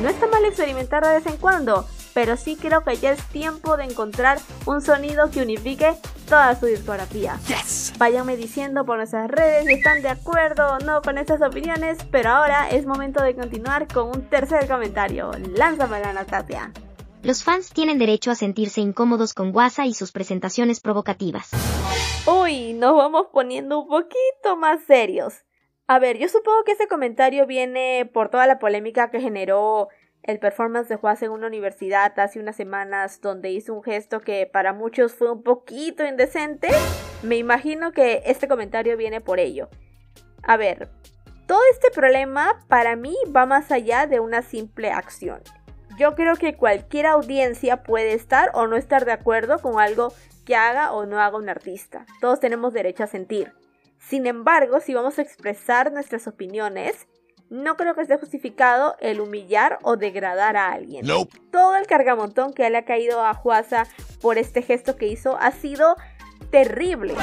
No 0.02 0.08
está 0.08 0.26
mal 0.28 0.44
experimentar 0.44 1.04
de 1.04 1.14
vez 1.14 1.26
en 1.26 1.36
cuando, 1.38 1.86
pero 2.12 2.36
sí 2.36 2.56
creo 2.56 2.84
que 2.84 2.96
ya 2.96 3.12
es 3.12 3.22
tiempo 3.28 3.76
de 3.76 3.84
encontrar 3.84 4.38
un 4.66 4.80
sonido 4.80 5.30
que 5.30 5.42
unifique 5.42 5.94
toda 6.28 6.58
su 6.58 6.66
discografía. 6.66 7.38
Váyanme 7.98 8.36
diciendo 8.36 8.84
por 8.84 8.98
nuestras 8.98 9.30
redes 9.30 9.66
si 9.66 9.74
están 9.74 10.02
de 10.02 10.08
acuerdo 10.08 10.74
o 10.74 10.78
no 10.78 11.02
con 11.02 11.18
estas 11.18 11.42
opiniones, 11.42 11.98
pero 12.10 12.30
ahora 12.30 12.68
es 12.70 12.86
momento 12.86 13.22
de 13.22 13.34
continuar 13.34 13.92
con 13.92 14.08
un 14.08 14.28
tercer 14.28 14.68
comentario. 14.68 15.30
Lánzamela, 15.56 16.12
Natalia. 16.12 16.72
Los 17.22 17.42
fans 17.42 17.70
tienen 17.70 17.98
derecho 17.98 18.30
a 18.30 18.34
sentirse 18.34 18.82
incómodos 18.82 19.32
con 19.32 19.54
Wasa 19.54 19.86
y 19.86 19.94
sus 19.94 20.12
presentaciones 20.12 20.80
provocativas. 20.80 21.50
Uy, 22.26 22.74
nos 22.74 22.94
vamos 22.96 23.28
poniendo 23.32 23.80
un 23.80 23.88
poquito 23.88 24.56
más 24.58 24.84
serios. 24.84 25.34
A 25.86 25.98
ver, 25.98 26.16
yo 26.16 26.28
supongo 26.28 26.64
que 26.64 26.72
ese 26.72 26.88
comentario 26.88 27.46
viene 27.46 28.08
por 28.10 28.30
toda 28.30 28.46
la 28.46 28.58
polémica 28.58 29.10
que 29.10 29.20
generó 29.20 29.88
el 30.22 30.38
performance 30.38 30.88
de 30.88 30.96
Juaz 30.96 31.22
en 31.22 31.30
una 31.30 31.46
universidad 31.46 32.18
hace 32.18 32.40
unas 32.40 32.56
semanas 32.56 33.20
donde 33.20 33.50
hizo 33.50 33.74
un 33.74 33.82
gesto 33.82 34.20
que 34.20 34.48
para 34.50 34.72
muchos 34.72 35.12
fue 35.12 35.30
un 35.30 35.42
poquito 35.42 36.06
indecente. 36.06 36.68
Me 37.22 37.36
imagino 37.36 37.92
que 37.92 38.22
este 38.24 38.48
comentario 38.48 38.96
viene 38.96 39.20
por 39.20 39.38
ello. 39.38 39.68
A 40.42 40.56
ver, 40.56 40.88
todo 41.46 41.60
este 41.72 41.90
problema 41.90 42.64
para 42.68 42.96
mí 42.96 43.14
va 43.36 43.44
más 43.44 43.70
allá 43.70 44.06
de 44.06 44.20
una 44.20 44.40
simple 44.40 44.90
acción. 44.90 45.42
Yo 45.98 46.14
creo 46.14 46.36
que 46.36 46.56
cualquier 46.56 47.04
audiencia 47.04 47.82
puede 47.82 48.14
estar 48.14 48.50
o 48.54 48.66
no 48.66 48.76
estar 48.76 49.04
de 49.04 49.12
acuerdo 49.12 49.60
con 49.60 49.78
algo 49.78 50.14
que 50.46 50.56
haga 50.56 50.92
o 50.92 51.04
no 51.04 51.20
haga 51.20 51.36
un 51.36 51.50
artista. 51.50 52.06
Todos 52.22 52.40
tenemos 52.40 52.72
derecho 52.72 53.04
a 53.04 53.06
sentir. 53.06 53.52
Sin 54.08 54.26
embargo, 54.26 54.80
si 54.80 54.94
vamos 54.94 55.18
a 55.18 55.22
expresar 55.22 55.92
nuestras 55.92 56.26
opiniones, 56.26 57.06
no 57.50 57.76
creo 57.76 57.94
que 57.94 58.02
esté 58.02 58.16
justificado 58.18 58.96
el 59.00 59.20
humillar 59.20 59.78
o 59.82 59.96
degradar 59.96 60.56
a 60.56 60.72
alguien. 60.72 61.06
Todo 61.50 61.76
el 61.76 61.86
cargamontón 61.86 62.52
que 62.52 62.68
le 62.68 62.78
ha 62.78 62.84
caído 62.84 63.24
a 63.24 63.34
Juasa 63.34 63.86
por 64.20 64.38
este 64.38 64.62
gesto 64.62 64.96
que 64.96 65.06
hizo 65.06 65.36
ha 65.38 65.52
sido 65.52 65.96
terrible. 66.50 67.14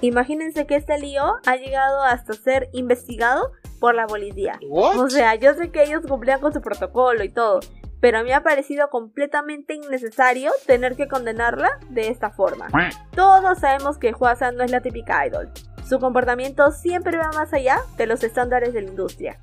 Imagínense 0.00 0.66
que 0.66 0.76
este 0.76 0.98
lío 0.98 1.36
ha 1.46 1.56
llegado 1.56 2.02
hasta 2.02 2.32
ser 2.32 2.68
investigado 2.72 3.52
por 3.80 3.94
la 3.94 4.06
policía. 4.06 4.58
O 4.70 5.08
sea, 5.08 5.34
yo 5.34 5.54
sé 5.54 5.70
que 5.70 5.82
ellos 5.82 6.02
cumplían 6.06 6.40
con 6.40 6.52
su 6.52 6.60
protocolo 6.60 7.22
y 7.24 7.28
todo, 7.30 7.60
pero 8.00 8.18
a 8.18 8.22
mí 8.22 8.28
me 8.28 8.34
ha 8.34 8.42
parecido 8.42 8.88
completamente 8.88 9.74
innecesario 9.74 10.52
tener 10.66 10.96
que 10.96 11.08
condenarla 11.08 11.78
de 11.90 12.08
esta 12.08 12.30
forma. 12.30 12.68
Todos 13.14 13.58
sabemos 13.58 13.98
que 13.98 14.12
Juasa 14.12 14.52
no 14.52 14.64
es 14.64 14.70
la 14.70 14.80
típica 14.80 15.26
idol. 15.26 15.50
Su 15.90 15.98
comportamiento 15.98 16.70
siempre 16.70 17.18
va 17.18 17.32
más 17.34 17.52
allá 17.52 17.80
de 17.96 18.06
los 18.06 18.22
estándares 18.22 18.72
de 18.72 18.82
la 18.82 18.90
industria. 18.90 19.40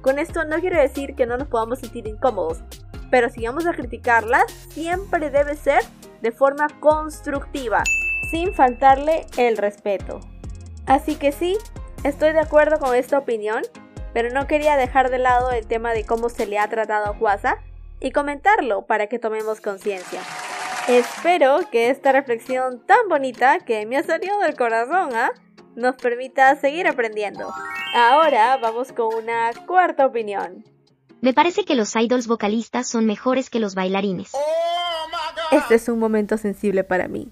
Con 0.00 0.18
esto 0.18 0.46
no 0.46 0.58
quiero 0.58 0.80
decir 0.80 1.14
que 1.14 1.26
no 1.26 1.36
nos 1.36 1.48
podamos 1.48 1.80
sentir 1.80 2.06
incómodos, 2.06 2.62
pero 3.10 3.28
si 3.28 3.44
vamos 3.44 3.66
a 3.66 3.74
criticarla, 3.74 4.46
siempre 4.70 5.28
debe 5.28 5.56
ser 5.56 5.82
de 6.22 6.32
forma 6.32 6.68
constructiva, 6.80 7.84
sin 8.30 8.54
faltarle 8.54 9.26
el 9.36 9.58
respeto. 9.58 10.20
Así 10.86 11.16
que 11.16 11.32
sí, 11.32 11.58
estoy 12.02 12.32
de 12.32 12.40
acuerdo 12.40 12.78
con 12.78 12.94
esta 12.94 13.18
opinión, 13.18 13.62
pero 14.14 14.30
no 14.32 14.46
quería 14.46 14.78
dejar 14.78 15.10
de 15.10 15.18
lado 15.18 15.50
el 15.50 15.66
tema 15.66 15.92
de 15.92 16.06
cómo 16.06 16.30
se 16.30 16.46
le 16.46 16.58
ha 16.58 16.66
tratado 16.70 17.10
a 17.10 17.14
Juasa 17.18 17.58
y 18.00 18.12
comentarlo 18.12 18.86
para 18.86 19.08
que 19.08 19.18
tomemos 19.18 19.60
conciencia. 19.60 20.22
Espero 20.88 21.58
que 21.70 21.90
esta 21.90 22.10
reflexión 22.10 22.80
tan 22.86 23.06
bonita 23.10 23.58
que 23.58 23.84
me 23.84 23.98
ha 23.98 24.02
salido 24.02 24.38
del 24.38 24.56
corazón, 24.56 25.10
¿ah? 25.14 25.32
Nos 25.76 25.96
permita 25.96 26.54
seguir 26.56 26.86
aprendiendo. 26.88 27.52
Ahora 27.94 28.56
vamos 28.56 28.92
con 28.92 29.14
una 29.14 29.50
cuarta 29.66 30.06
opinión. 30.06 30.64
Me 31.20 31.34
parece 31.34 31.64
que 31.64 31.74
los 31.74 31.94
idols 31.96 32.26
vocalistas 32.26 32.88
son 32.88 33.04
mejores 33.04 33.50
que 33.50 33.60
los 33.60 33.74
bailarines. 33.74 34.32
Este 35.50 35.74
es 35.74 35.88
un 35.88 35.98
momento 35.98 36.38
sensible 36.38 36.84
para 36.84 37.08
mí. 37.08 37.30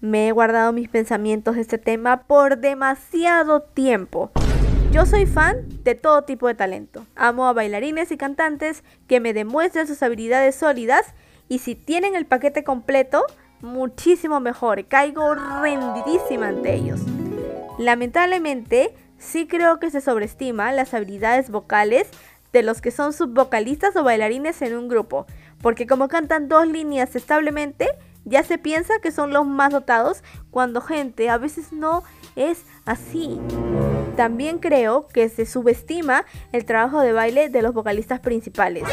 Me 0.00 0.28
he 0.28 0.32
guardado 0.32 0.72
mis 0.72 0.88
pensamientos 0.88 1.54
de 1.54 1.60
este 1.60 1.78
tema 1.78 2.24
por 2.24 2.58
demasiado 2.58 3.62
tiempo. 3.62 4.32
Yo 4.90 5.06
soy 5.06 5.26
fan 5.26 5.66
de 5.82 5.94
todo 5.94 6.22
tipo 6.22 6.48
de 6.48 6.54
talento. 6.54 7.06
Amo 7.16 7.46
a 7.46 7.52
bailarines 7.52 8.10
y 8.10 8.16
cantantes 8.16 8.84
que 9.08 9.20
me 9.20 9.32
demuestren 9.32 9.86
sus 9.86 10.02
habilidades 10.02 10.54
sólidas 10.54 11.14
y 11.48 11.58
si 11.58 11.74
tienen 11.74 12.14
el 12.14 12.26
paquete 12.26 12.64
completo, 12.64 13.24
muchísimo 13.60 14.40
mejor. 14.40 14.86
Caigo 14.86 15.34
rendidísima 15.34 16.48
ante 16.48 16.74
ellos. 16.74 17.00
Lamentablemente, 17.78 18.94
sí 19.18 19.46
creo 19.46 19.80
que 19.80 19.90
se 19.90 20.00
sobreestima 20.00 20.72
las 20.72 20.94
habilidades 20.94 21.50
vocales 21.50 22.08
de 22.52 22.62
los 22.62 22.80
que 22.80 22.92
son 22.92 23.12
subvocalistas 23.12 23.96
o 23.96 24.04
bailarines 24.04 24.62
en 24.62 24.76
un 24.76 24.88
grupo, 24.88 25.26
porque 25.60 25.86
como 25.86 26.08
cantan 26.08 26.48
dos 26.48 26.68
líneas 26.68 27.16
establemente, 27.16 27.88
ya 28.24 28.42
se 28.42 28.58
piensa 28.58 29.00
que 29.02 29.10
son 29.10 29.32
los 29.32 29.46
más 29.46 29.72
dotados 29.72 30.22
cuando 30.50 30.80
gente 30.80 31.28
a 31.28 31.36
veces 31.36 31.72
no 31.72 32.04
es 32.36 32.62
así. 32.84 33.40
También 34.16 34.58
creo 34.58 35.08
que 35.08 35.28
se 35.28 35.44
subestima 35.44 36.24
el 36.52 36.64
trabajo 36.64 37.00
de 37.00 37.12
baile 37.12 37.48
de 37.48 37.62
los 37.62 37.74
vocalistas 37.74 38.20
principales. 38.20 38.84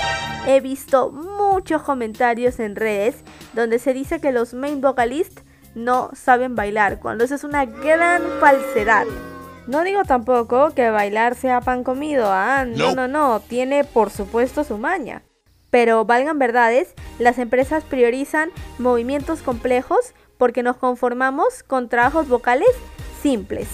He 0.47 0.59
visto 0.59 1.11
muchos 1.11 1.83
comentarios 1.83 2.59
en 2.59 2.75
redes 2.75 3.23
donde 3.53 3.77
se 3.77 3.93
dice 3.93 4.19
que 4.19 4.31
los 4.31 4.55
main 4.55 4.81
vocalists 4.81 5.43
no 5.75 6.11
saben 6.13 6.55
bailar, 6.55 6.99
cuando 6.99 7.23
eso 7.23 7.35
es 7.35 7.43
una 7.43 7.65
gran 7.65 8.21
falsedad. 8.39 9.05
No 9.67 9.83
digo 9.83 10.03
tampoco 10.03 10.71
que 10.71 10.89
bailar 10.89 11.35
sea 11.35 11.61
pan 11.61 11.83
comido, 11.83 12.27
ah, 12.31 12.65
no, 12.65 12.95
no, 12.95 13.07
no, 13.07 13.39
tiene 13.39 13.83
por 13.83 14.09
supuesto 14.09 14.63
su 14.63 14.77
maña. 14.77 15.23
Pero 15.69 16.03
valgan 16.03 16.39
verdades, 16.39 16.93
las 17.19 17.37
empresas 17.37 17.83
priorizan 17.83 18.51
movimientos 18.77 19.41
complejos 19.41 20.13
porque 20.37 20.63
nos 20.63 20.77
conformamos 20.77 21.63
con 21.63 21.87
trabajos 21.87 22.27
vocales 22.27 22.69
simples. 23.21 23.69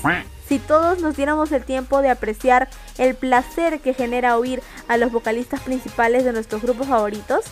Si 0.48 0.60
todos 0.60 1.02
nos 1.02 1.18
diéramos 1.18 1.52
el 1.52 1.64
tiempo 1.64 2.02
de 2.02 2.10
apreciar 2.10 2.70
el 2.98 3.16
placer 3.16 3.80
que 3.80 3.94
genera 3.94 4.38
oír 4.38 4.62
a 4.88 4.98
los 4.98 5.12
vocalistas 5.12 5.62
principales 5.62 6.24
de 6.24 6.34
nuestros 6.34 6.62
grupos 6.62 6.88
favoritos, 6.88 7.46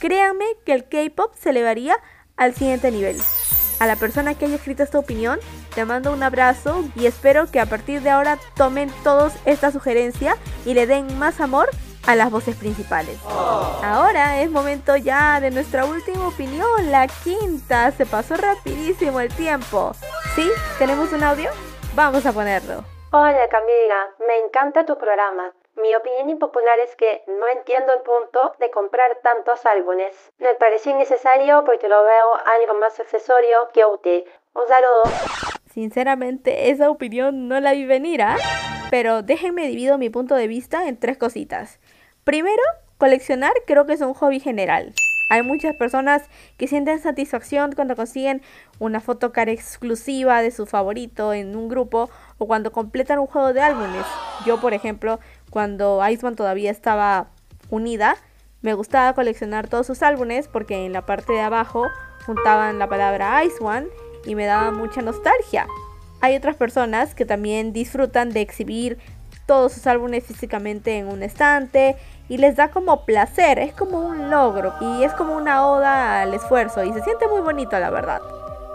créanme 0.00 0.46
que 0.64 0.72
el 0.72 0.88
K-pop 0.88 1.34
se 1.38 1.50
elevaría 1.50 1.96
al 2.36 2.54
siguiente 2.54 2.90
nivel. 2.90 3.16
A 3.82 3.86
la 3.86 3.96
persona 3.96 4.36
que 4.36 4.44
haya 4.44 4.54
escrito 4.54 4.84
esta 4.84 5.00
opinión, 5.00 5.40
te 5.74 5.84
mando 5.84 6.12
un 6.12 6.22
abrazo 6.22 6.84
y 6.94 7.06
espero 7.06 7.50
que 7.50 7.58
a 7.58 7.66
partir 7.66 8.00
de 8.00 8.10
ahora 8.10 8.38
tomen 8.54 8.92
todos 9.02 9.32
esta 9.44 9.72
sugerencia 9.72 10.36
y 10.64 10.74
le 10.74 10.86
den 10.86 11.18
más 11.18 11.40
amor 11.40 11.68
a 12.06 12.14
las 12.14 12.30
voces 12.30 12.54
principales. 12.54 13.18
Ahora 13.26 14.40
es 14.40 14.52
momento 14.52 14.94
ya 14.96 15.40
de 15.40 15.50
nuestra 15.50 15.84
última 15.84 16.28
opinión, 16.28 16.92
la 16.92 17.08
quinta. 17.08 17.90
Se 17.90 18.06
pasó 18.06 18.36
rapidísimo 18.36 19.18
el 19.18 19.34
tiempo. 19.34 19.90
¿Sí? 20.36 20.48
¿Tenemos 20.78 21.12
un 21.12 21.24
audio? 21.24 21.50
Vamos 21.96 22.24
a 22.24 22.32
ponerlo. 22.32 22.84
Hola 23.10 23.48
Camila, 23.50 24.10
me 24.28 24.46
encanta 24.46 24.86
tu 24.86 24.96
programa. 24.96 25.50
Mi 25.74 25.94
opinión 25.94 26.28
impopular 26.28 26.78
es 26.80 26.94
que 26.96 27.22
no 27.26 27.48
entiendo 27.48 27.94
el 27.94 28.02
punto 28.02 28.54
de 28.58 28.70
comprar 28.70 29.18
tantos 29.22 29.64
álbumes. 29.64 30.14
Me 30.38 30.54
parece 30.54 30.90
innecesario 30.90 31.64
porque 31.64 31.88
lo 31.88 32.04
veo 32.04 32.34
algo 32.60 32.78
más 32.78 33.00
accesorio 33.00 33.70
que 33.72 33.84
útil. 33.86 34.24
Un 34.54 34.68
saludo. 34.68 35.02
Sinceramente, 35.72 36.70
esa 36.70 36.90
opinión 36.90 37.48
no 37.48 37.58
la 37.58 37.72
vi 37.72 37.86
venir, 37.86 38.20
¿ah? 38.20 38.36
Pero 38.90 39.22
déjenme 39.22 39.66
divido 39.66 39.96
mi 39.96 40.10
punto 40.10 40.34
de 40.34 40.46
vista 40.46 40.86
en 40.86 41.00
tres 41.00 41.16
cositas. 41.16 41.80
Primero, 42.24 42.62
coleccionar 42.98 43.54
creo 43.66 43.86
que 43.86 43.94
es 43.94 44.02
un 44.02 44.12
hobby 44.12 44.40
general. 44.40 44.92
Hay 45.32 45.42
muchas 45.42 45.74
personas 45.76 46.28
que 46.58 46.66
sienten 46.68 47.00
satisfacción 47.00 47.72
cuando 47.72 47.96
consiguen 47.96 48.42
una 48.78 49.00
foto 49.00 49.32
cara 49.32 49.50
exclusiva 49.50 50.42
de 50.42 50.50
su 50.50 50.66
favorito 50.66 51.32
en 51.32 51.56
un 51.56 51.70
grupo 51.70 52.10
o 52.36 52.46
cuando 52.46 52.70
completan 52.70 53.18
un 53.18 53.26
juego 53.26 53.54
de 53.54 53.62
álbumes. 53.62 54.04
Yo, 54.44 54.60
por 54.60 54.74
ejemplo, 54.74 55.20
cuando 55.52 56.00
Iceman 56.08 56.34
todavía 56.34 56.70
estaba 56.70 57.26
unida, 57.68 58.16
me 58.62 58.72
gustaba 58.72 59.12
coleccionar 59.12 59.68
todos 59.68 59.86
sus 59.86 60.02
álbumes 60.02 60.48
porque 60.48 60.86
en 60.86 60.94
la 60.94 61.04
parte 61.04 61.34
de 61.34 61.42
abajo 61.42 61.88
juntaban 62.24 62.78
la 62.78 62.88
palabra 62.88 63.44
Ice 63.44 63.62
One 63.62 63.86
y 64.24 64.34
me 64.34 64.46
daba 64.46 64.70
mucha 64.70 65.02
nostalgia. 65.02 65.66
Hay 66.22 66.36
otras 66.36 66.56
personas 66.56 67.14
que 67.14 67.26
también 67.26 67.74
disfrutan 67.74 68.30
de 68.30 68.40
exhibir 68.40 68.96
todos 69.44 69.74
sus 69.74 69.86
álbumes 69.86 70.24
físicamente 70.24 70.96
en 70.96 71.08
un 71.08 71.22
estante 71.22 71.96
y 72.30 72.38
les 72.38 72.56
da 72.56 72.70
como 72.70 73.04
placer, 73.04 73.58
es 73.58 73.74
como 73.74 74.00
un 74.00 74.30
logro 74.30 74.72
y 74.80 75.04
es 75.04 75.12
como 75.12 75.36
una 75.36 75.66
oda 75.66 76.22
al 76.22 76.32
esfuerzo 76.32 76.82
y 76.82 76.94
se 76.94 77.02
siente 77.02 77.28
muy 77.28 77.42
bonito 77.42 77.78
la 77.78 77.90
verdad. 77.90 78.22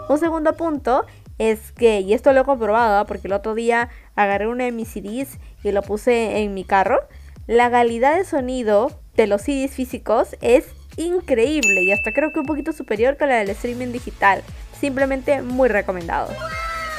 Un 0.08 0.18
segundo 0.18 0.52
punto 0.52 1.06
es 1.38 1.72
que, 1.72 2.00
y 2.00 2.12
esto 2.12 2.32
lo 2.32 2.42
he 2.42 2.44
comprobado 2.44 3.06
porque 3.06 3.28
el 3.28 3.32
otro 3.32 3.54
día 3.54 3.88
agarré 4.16 4.48
uno 4.48 4.64
de 4.64 4.72
mis 4.72 4.88
CDs 4.88 5.38
y 5.62 5.72
lo 5.72 5.82
puse 5.82 6.38
en 6.38 6.54
mi 6.54 6.64
carro, 6.64 7.00
La 7.46 7.70
calidad 7.70 8.16
de 8.16 8.24
sonido 8.24 8.90
de 9.16 9.26
los 9.26 9.40
CDs 9.40 9.70
físicos 9.70 10.36
es 10.42 10.66
increíble 10.98 11.82
y 11.82 11.92
hasta 11.92 12.12
creo 12.12 12.30
que 12.30 12.40
un 12.40 12.46
poquito 12.46 12.72
superior 12.72 13.16
que 13.16 13.26
la 13.26 13.36
del 13.36 13.50
streaming 13.50 13.92
digital. 13.92 14.42
Simplemente 14.78 15.40
muy 15.40 15.68
recomendado. 15.68 16.28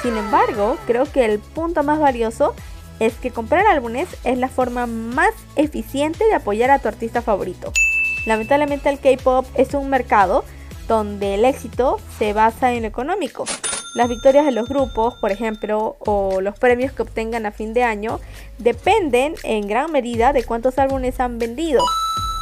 Sin 0.02 0.18
embargo, 0.18 0.78
creo 0.88 1.06
que 1.06 1.26
el 1.26 1.40
punto 1.40 1.84
más 1.84 2.00
valioso 2.00 2.56
es 3.00 3.14
que 3.16 3.32
comprar 3.32 3.68
álbumes 3.68 4.08
es 4.24 4.38
la 4.38 4.50
forma 4.50 4.88
más 4.88 5.34
eficiente 5.56 6.26
de 6.26 6.34
apoyar 6.34 6.72
a 6.72 6.80
tu 6.80 6.88
artista 6.88 7.22
favorito. 7.22 7.72
Lamentablemente 8.26 8.90
el 8.90 9.00
K-Pop 9.00 9.46
es 9.56 9.74
un 9.74 9.90
mercado 9.90 10.44
donde 10.88 11.36
el 11.36 11.46
éxito 11.46 12.00
se 12.18 12.34
basa 12.34 12.74
en 12.74 12.84
lo 12.84 12.88
económico. 12.88 13.46
Las 13.96 14.08
victorias 14.08 14.46
de 14.46 14.52
los 14.52 14.70
grupos, 14.70 15.16
por 15.16 15.32
ejemplo, 15.32 15.98
o 16.00 16.42
los 16.42 16.58
premios 16.60 16.92
que 16.92 17.02
obtengan 17.02 17.48
a 17.48 17.52
fin 17.52 17.74
de 17.74 17.84
año, 17.84 18.20
dependen 18.60 19.34
en 19.44 19.68
gran 19.68 19.92
medida 19.92 20.32
de 20.32 20.44
cuántos 20.44 20.78
álbumes 20.78 21.20
han 21.20 21.40
vendido. 21.40 21.84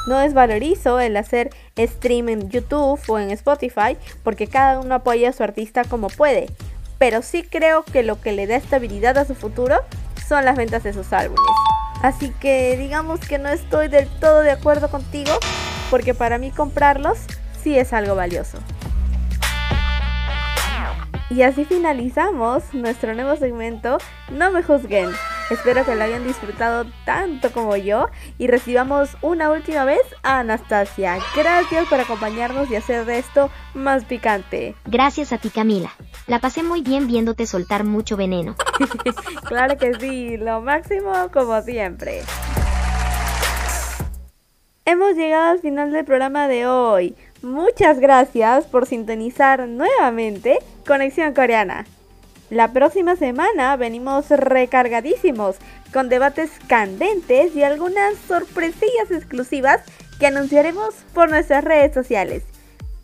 No 0.07 0.19
desvalorizo 0.19 0.99
el 0.99 1.15
hacer 1.15 1.49
stream 1.77 2.29
en 2.29 2.49
YouTube 2.49 2.99
o 3.07 3.19
en 3.19 3.31
Spotify 3.31 3.97
porque 4.23 4.47
cada 4.47 4.79
uno 4.79 4.95
apoya 4.95 5.29
a 5.29 5.33
su 5.33 5.43
artista 5.43 5.86
como 5.86 6.10
puede, 6.10 6.47
pero 6.97 7.21
sí 7.21 7.43
creo 7.43 7.83
que 7.83 8.03
lo 8.03 8.19
que 8.19 8.33
le 8.33 8.45
da 8.45 8.57
estabilidad 8.57 9.17
a 9.17 9.25
su 9.25 9.36
futuro 9.36 9.77
son 10.27 10.43
las 10.43 10.57
ventas 10.57 10.83
de 10.83 10.93
sus 10.93 11.13
álbumes. 11.13 11.41
Así 12.01 12.31
que 12.41 12.75
digamos 12.77 13.21
que 13.21 13.38
no 13.38 13.49
estoy 13.49 13.88
del 13.88 14.07
todo 14.19 14.41
de 14.41 14.51
acuerdo 14.51 14.89
contigo 14.89 15.31
porque 15.89 16.13
para 16.13 16.38
mí 16.38 16.51
comprarlos 16.51 17.19
sí 17.63 17.77
es 17.77 17.93
algo 17.93 18.15
valioso. 18.15 18.60
Y 21.30 21.42
así 21.42 21.66
finalizamos 21.66 22.74
nuestro 22.74 23.13
nuevo 23.13 23.36
segmento 23.36 23.98
No 24.32 24.52
me 24.52 24.63
juzguen. 24.63 25.10
Espero 25.50 25.86
que 25.86 25.96
lo 25.96 26.04
hayan 26.04 26.26
disfrutado 26.26 26.86
tanto 27.06 27.52
como 27.52 27.76
yo 27.76 28.08
y 28.38 28.48
recibamos 28.48 29.18
una 29.22 29.52
última 29.52 29.86
vez 29.86 30.02
a 30.24 30.40
Anastasia. 30.40 31.20
Gracias 31.36 31.88
por 31.88 32.00
acompañarnos 32.00 32.70
y 32.70 32.76
hacer 32.76 33.06
de 33.06 33.20
esto 33.20 33.50
más 33.74 34.04
picante. 34.06 34.76
Gracias 34.86 35.32
a 35.34 35.38
ti 35.38 35.50
Camila. 35.50 35.92
La 36.28 36.40
pasé 36.40 36.63
muy 36.63 36.82
bien 36.82 37.08
viéndote 37.08 37.46
soltar 37.46 37.84
mucho 37.84 38.18
veneno. 38.18 38.56
claro 39.48 39.78
que 39.78 39.94
sí, 40.00 40.38
lo 40.38 40.62
máximo 40.62 41.30
como 41.32 41.62
siempre. 41.62 42.22
Hemos 44.90 45.16
llegado 45.16 45.52
al 45.52 45.60
final 45.60 45.92
del 45.92 46.06
programa 46.06 46.48
de 46.48 46.66
hoy. 46.66 47.13
Muchas 47.41 48.00
gracias 48.00 48.65
por 48.65 48.88
sintonizar 48.88 49.67
nuevamente 49.67 50.60
Conexión 50.86 51.34
Coreana. 51.34 51.86
La 52.50 52.71
próxima 52.71 53.15
semana 53.15 53.76
venimos 53.76 54.30
recargadísimos 54.30 55.58
con 55.93 56.10
debates 56.10 56.50
candentes 56.67 57.56
y 57.56 57.63
algunas 57.63 58.15
sorpresillas 58.28 59.12
exclusivas 59.12 59.82
que 60.19 60.28
anunciaremos 60.28 60.95
por 61.13 61.30
nuestras 61.30 61.63
redes 61.63 61.93
sociales. 61.93 62.43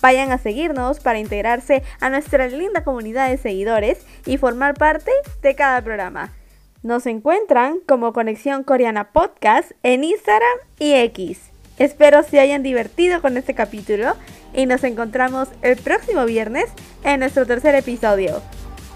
Vayan 0.02 0.32
a 0.32 0.38
seguirnos 0.38 1.00
para 1.00 1.20
integrarse 1.20 1.84
a 2.00 2.10
nuestra 2.10 2.48
linda 2.48 2.84
comunidad 2.84 3.30
de 3.30 3.38
seguidores 3.38 4.06
y 4.26 4.38
formar 4.38 4.74
parte 4.74 5.12
de 5.42 5.56
cada 5.56 5.82
programa. 5.82 6.34
Nos 6.82 7.06
encuentran 7.06 7.80
como 7.88 8.12
Conexión 8.12 8.64
Coreana 8.64 9.12
Podcast 9.12 9.72
en 9.84 10.04
Instagram 10.04 10.58
y 10.80 10.94
X. 10.96 11.53
Espero 11.78 12.24
se 12.24 12.40
hayan 12.40 12.64
divertido 12.64 13.22
con 13.22 13.38
este 13.38 13.54
capítulo 13.54 14.16
y 14.54 14.66
nos 14.66 14.84
encontramos 14.84 15.50
el 15.62 15.78
próximo 15.78 16.26
viernes 16.26 16.66
en 17.04 17.20
nuestro 17.20 17.46
tercer 17.46 17.76
episodio. 17.76 18.42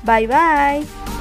Bye 0.03 0.27
bye. 0.27 1.16